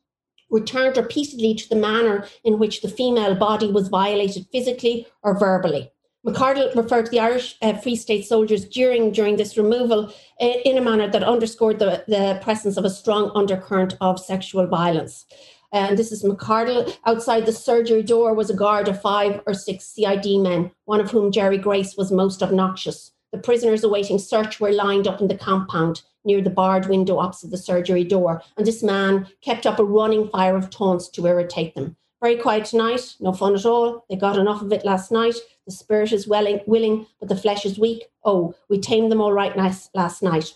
returned 0.55 0.97
repeatedly 0.97 1.53
to 1.53 1.69
the 1.69 1.75
manner 1.75 2.25
in 2.43 2.57
which 2.57 2.81
the 2.81 2.89
female 2.89 3.35
body 3.35 3.69
was 3.71 3.89
violated 3.89 4.47
physically 4.51 5.05
or 5.21 5.37
verbally. 5.37 5.91
Macardle 6.25 6.73
referred 6.75 7.05
to 7.05 7.11
the 7.11 7.19
Irish 7.19 7.55
uh, 7.61 7.73
Free 7.73 7.95
State 7.95 8.25
soldiers 8.25 8.65
during 8.65 9.11
during 9.11 9.35
this 9.35 9.57
removal 9.57 10.11
uh, 10.41 10.45
in 10.65 10.75
a 10.77 10.81
manner 10.81 11.07
that 11.07 11.21
underscored 11.23 11.77
the, 11.77 12.03
the 12.07 12.39
presence 12.41 12.77
of 12.77 12.85
a 12.85 12.89
strong 12.89 13.31
undercurrent 13.35 13.95
of 14.01 14.19
sexual 14.19 14.65
violence. 14.65 15.25
And 15.71 15.99
this 15.99 16.11
is 16.11 16.23
Macardle. 16.23 16.97
Outside 17.05 17.45
the 17.45 17.51
surgery 17.51 18.01
door 18.01 18.33
was 18.33 18.49
a 18.49 18.55
guard 18.55 18.87
of 18.87 19.01
five 19.01 19.41
or 19.45 19.53
six 19.53 19.85
CID 19.85 20.39
men, 20.39 20.71
one 20.85 21.01
of 21.01 21.11
whom, 21.11 21.31
Jerry 21.31 21.59
Grace, 21.59 21.95
was 21.95 22.11
most 22.11 22.41
obnoxious. 22.41 23.11
The 23.31 23.37
prisoners 23.37 23.83
awaiting 23.83 24.17
search 24.17 24.59
were 24.59 24.71
lined 24.71 25.07
up 25.07 25.21
in 25.21 25.27
the 25.27 25.37
compound 25.37 26.01
near 26.25 26.41
the 26.41 26.49
barred 26.49 26.87
window 26.87 27.19
opposite 27.19 27.51
the 27.51 27.57
surgery 27.57 28.03
door, 28.03 28.41
and 28.57 28.65
this 28.65 28.83
man 28.83 29.27
kept 29.41 29.65
up 29.65 29.79
a 29.79 29.83
running 29.83 30.29
fire 30.29 30.55
of 30.55 30.69
taunts 30.69 31.07
to 31.09 31.25
irritate 31.25 31.75
them. 31.75 31.95
Very 32.21 32.37
quiet 32.37 32.65
tonight, 32.65 33.15
no 33.19 33.33
fun 33.33 33.55
at 33.55 33.65
all. 33.65 34.05
They 34.09 34.15
got 34.15 34.37
enough 34.37 34.61
of 34.61 34.71
it 34.71 34.85
last 34.85 35.11
night. 35.11 35.35
The 35.65 35.71
spirit 35.71 36.11
is 36.11 36.27
willing, 36.27 36.59
willing 36.65 37.05
but 37.19 37.29
the 37.29 37.35
flesh 37.35 37.65
is 37.65 37.77
weak. 37.77 38.05
Oh, 38.23 38.55
we 38.69 38.79
tamed 38.79 39.11
them 39.11 39.21
all 39.21 39.33
right 39.33 39.55
last, 39.55 39.91
last 39.93 40.23
night. 40.23 40.53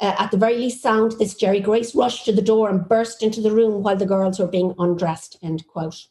Uh, 0.00 0.14
at 0.18 0.30
the 0.30 0.36
very 0.36 0.56
least 0.56 0.82
sound, 0.82 1.12
this 1.12 1.34
Jerry 1.34 1.60
Grace 1.60 1.94
rushed 1.94 2.24
to 2.24 2.32
the 2.32 2.42
door 2.42 2.68
and 2.68 2.88
burst 2.88 3.22
into 3.22 3.40
the 3.40 3.50
room 3.52 3.82
while 3.82 3.96
the 3.96 4.04
girls 4.04 4.38
were 4.38 4.46
being 4.46 4.74
undressed. 4.78 5.38
End 5.42 5.66
quote. 5.66 6.08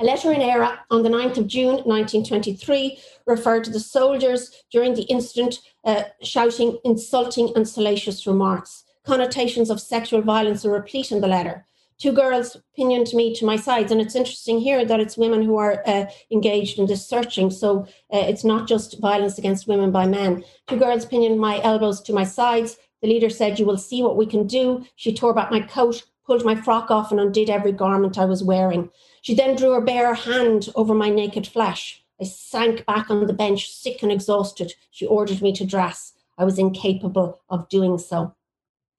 A 0.00 0.04
letter 0.04 0.32
in 0.32 0.40
Éire 0.40 0.78
on 0.90 1.04
the 1.04 1.08
9th 1.08 1.38
of 1.38 1.46
June 1.46 1.76
1923 1.84 2.98
referred 3.26 3.62
to 3.64 3.70
the 3.70 3.78
soldiers 3.78 4.64
during 4.72 4.94
the 4.94 5.02
incident 5.02 5.60
uh, 5.84 6.02
shouting 6.20 6.78
insulting 6.84 7.52
and 7.54 7.68
salacious 7.68 8.26
remarks. 8.26 8.84
Connotations 9.06 9.70
of 9.70 9.80
sexual 9.80 10.20
violence 10.20 10.64
are 10.64 10.72
replete 10.72 11.12
in 11.12 11.20
the 11.20 11.28
letter. 11.28 11.64
Two 11.98 12.10
girls 12.10 12.56
pinioned 12.74 13.12
me 13.14 13.32
to 13.36 13.46
my 13.46 13.54
sides, 13.54 13.92
and 13.92 14.00
it's 14.00 14.16
interesting 14.16 14.58
here 14.58 14.84
that 14.84 14.98
it's 14.98 15.16
women 15.16 15.42
who 15.42 15.56
are 15.58 15.80
uh, 15.86 16.06
engaged 16.32 16.80
in 16.80 16.86
this 16.86 17.08
searching. 17.08 17.52
So 17.52 17.86
uh, 18.12 18.18
it's 18.18 18.42
not 18.42 18.66
just 18.66 19.00
violence 19.00 19.38
against 19.38 19.68
women 19.68 19.92
by 19.92 20.06
men. 20.06 20.42
Two 20.66 20.76
girls 20.76 21.06
pinioned 21.06 21.38
my 21.38 21.62
elbows 21.62 22.00
to 22.02 22.12
my 22.12 22.24
sides. 22.24 22.78
The 23.00 23.08
leader 23.08 23.30
said, 23.30 23.60
You 23.60 23.66
will 23.66 23.78
see 23.78 24.02
what 24.02 24.16
we 24.16 24.26
can 24.26 24.48
do. 24.48 24.84
She 24.96 25.14
tore 25.14 25.34
back 25.34 25.52
my 25.52 25.60
coat, 25.60 26.02
pulled 26.26 26.44
my 26.44 26.56
frock 26.56 26.90
off, 26.90 27.12
and 27.12 27.20
undid 27.20 27.48
every 27.48 27.72
garment 27.72 28.18
I 28.18 28.24
was 28.24 28.42
wearing. 28.42 28.90
She 29.24 29.34
then 29.34 29.56
drew 29.56 29.70
her 29.70 29.80
bare 29.80 30.12
hand 30.12 30.68
over 30.74 30.92
my 30.92 31.08
naked 31.08 31.46
flesh. 31.46 32.04
I 32.20 32.24
sank 32.24 32.84
back 32.84 33.08
on 33.08 33.26
the 33.26 33.32
bench, 33.32 33.70
sick 33.70 34.02
and 34.02 34.12
exhausted. 34.12 34.74
She 34.90 35.06
ordered 35.06 35.40
me 35.40 35.50
to 35.54 35.64
dress. 35.64 36.12
I 36.36 36.44
was 36.44 36.58
incapable 36.58 37.40
of 37.48 37.66
doing 37.70 37.96
so. 37.96 38.34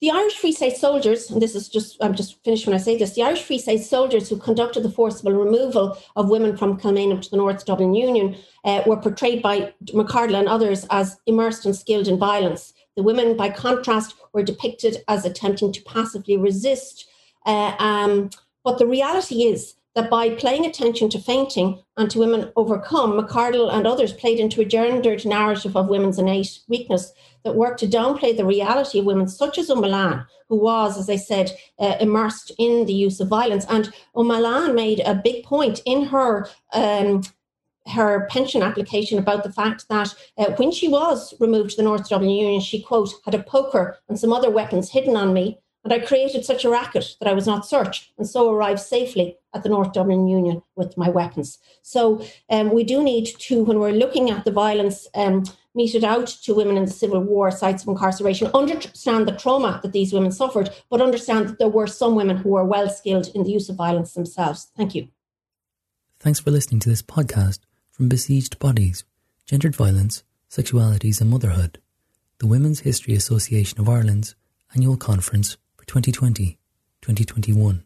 The 0.01 0.09
Irish 0.09 0.33
Free 0.33 0.51
State 0.51 0.77
soldiers, 0.77 1.29
and 1.29 1.39
this 1.39 1.53
is 1.53 1.69
just, 1.69 2.03
I'm 2.03 2.15
just 2.15 2.43
finished 2.43 2.65
when 2.65 2.73
I 2.73 2.79
say 2.79 2.97
this, 2.97 3.13
the 3.13 3.21
Irish 3.21 3.43
Free 3.43 3.59
State 3.59 3.83
soldiers 3.83 4.27
who 4.27 4.37
conducted 4.37 4.81
the 4.81 4.89
forcible 4.89 5.31
removal 5.31 5.95
of 6.15 6.29
women 6.29 6.57
from 6.57 6.79
Kilmainham 6.79 7.21
to 7.21 7.29
the 7.29 7.37
North 7.37 7.63
Dublin 7.63 7.93
Union 7.93 8.35
uh, 8.63 8.81
were 8.87 8.97
portrayed 8.97 9.43
by 9.43 9.75
Macardle 9.93 10.39
and 10.39 10.49
others 10.49 10.87
as 10.89 11.17
immersed 11.27 11.67
and 11.67 11.75
skilled 11.75 12.07
in 12.07 12.17
violence. 12.17 12.73
The 12.97 13.03
women, 13.03 13.37
by 13.37 13.49
contrast, 13.49 14.15
were 14.33 14.41
depicted 14.41 15.03
as 15.07 15.23
attempting 15.23 15.71
to 15.73 15.83
passively 15.83 16.35
resist. 16.35 17.05
Uh, 17.45 17.75
um, 17.77 18.31
but 18.63 18.79
the 18.79 18.87
reality 18.87 19.43
is 19.43 19.75
that 19.95 20.09
by 20.09 20.29
paying 20.29 20.65
attention 20.65 21.09
to 21.09 21.19
fainting 21.19 21.81
and 21.97 22.11
to 22.11 22.19
women 22.19 22.51
overcome, 22.57 23.13
Macardle 23.13 23.73
and 23.73 23.87
others 23.87 24.11
played 24.11 24.39
into 24.39 24.61
a 24.61 24.65
gendered 24.65 25.25
narrative 25.25 25.75
of 25.75 25.87
women's 25.87 26.19
innate 26.19 26.59
weakness 26.67 27.13
that 27.45 27.55
worked 27.55 27.79
to 27.79 27.87
downplay 27.87 28.35
the 28.35 28.45
reality 28.45 28.99
of 28.99 29.05
women, 29.05 29.27
such 29.27 29.57
as 29.57 29.69
O'Mullane, 29.69 30.25
who 30.49 30.57
was, 30.57 30.97
as 30.97 31.09
I 31.09 31.15
said, 31.15 31.57
uh, 31.79 31.95
immersed 32.01 32.51
in 32.59 32.85
the 32.85 32.93
use 32.93 33.21
of 33.21 33.29
violence. 33.29 33.65
And 33.69 33.93
O'Mullane 34.15 34.75
made 34.75 34.99
a 34.99 35.15
big 35.15 35.43
point 35.45 35.81
in 35.85 36.05
her. 36.05 36.49
Um, 36.73 37.23
her 37.87 38.25
pension 38.31 38.63
application 38.63 39.19
about 39.19 39.43
the 39.43 39.53
fact 39.53 39.87
that 39.89 40.11
uh, 40.39 40.45
when 40.55 40.71
she 40.71 40.87
was 40.87 41.35
removed 41.39 41.69
to 41.69 41.75
the 41.75 41.83
North 41.83 42.09
Dublin 42.09 42.31
Union, 42.31 42.59
she, 42.59 42.81
quote, 42.81 43.13
had 43.25 43.35
a 43.35 43.43
poker 43.43 43.99
and 44.09 44.19
some 44.19 44.33
other 44.33 44.49
weapons 44.49 44.89
hidden 44.89 45.15
on 45.15 45.35
me 45.35 45.59
and 45.85 45.93
I 45.93 45.99
created 45.99 46.43
such 46.43 46.65
a 46.65 46.69
racket 46.69 47.15
that 47.19 47.29
I 47.29 47.33
was 47.33 47.45
not 47.45 47.65
searched 47.65 48.11
and 48.17 48.27
so 48.27 48.51
arrived 48.51 48.79
safely 48.79 49.37
at 49.53 49.61
the 49.61 49.69
North 49.69 49.93
Dublin 49.93 50.27
Union 50.27 50.63
with 50.75 50.97
my 50.97 51.09
weapons. 51.09 51.59
So 51.83 52.25
um, 52.49 52.73
we 52.73 52.83
do 52.83 53.03
need 53.03 53.27
to, 53.37 53.63
when 53.63 53.79
we're 53.79 53.91
looking 53.91 54.31
at 54.31 54.45
the 54.45 54.51
violence 54.51 55.07
um, 55.13 55.43
meted 55.75 56.03
out 56.03 56.25
to 56.25 56.55
women 56.55 56.75
in 56.75 56.85
the 56.85 56.91
Civil 56.91 57.21
War 57.21 57.51
sites 57.51 57.83
of 57.83 57.89
incarceration, 57.89 58.49
understand 58.55 59.27
the 59.27 59.33
trauma 59.33 59.79
that 59.83 59.91
these 59.91 60.11
women 60.11 60.31
suffered, 60.31 60.71
but 60.89 61.01
understand 61.01 61.49
that 61.49 61.59
there 61.59 61.69
were 61.69 61.87
some 61.87 62.15
women 62.15 62.37
who 62.37 62.49
were 62.49 62.65
well 62.65 62.89
skilled 62.89 63.27
in 63.35 63.43
the 63.43 63.51
use 63.51 63.69
of 63.69 63.75
violence 63.75 64.13
themselves. 64.13 64.71
Thank 64.75 64.95
you. 64.95 65.09
Thanks 66.19 66.39
for 66.39 66.49
listening 66.49 66.79
to 66.79 66.89
this 66.89 67.03
podcast 67.03 67.59
from 67.91 68.09
Besieged 68.09 68.57
Bodies, 68.57 69.05
Gendered 69.45 69.75
Violence, 69.75 70.23
Sexualities 70.49 71.21
and 71.21 71.29
Motherhood, 71.29 71.79
the 72.39 72.47
Women's 72.47 72.79
History 72.79 73.13
Association 73.13 73.79
of 73.79 73.87
Ireland's 73.87 74.35
annual 74.73 74.97
conference 74.97 75.57
2020 75.87 76.57
2021. 77.01 77.83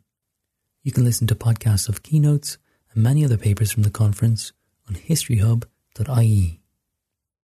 You 0.84 0.92
can 0.92 1.04
listen 1.04 1.28
to 1.28 1.36
podcasts 1.36 1.90
of 1.90 2.04
keynotes 2.04 2.58
and 2.94 3.04
many 3.04 3.26
other 3.26 3.38
papers 3.38 3.72
from 3.72 3.84
the 3.84 3.90
conference 3.90 4.54
on 4.88 4.96
historyhub.ie. 4.96 6.62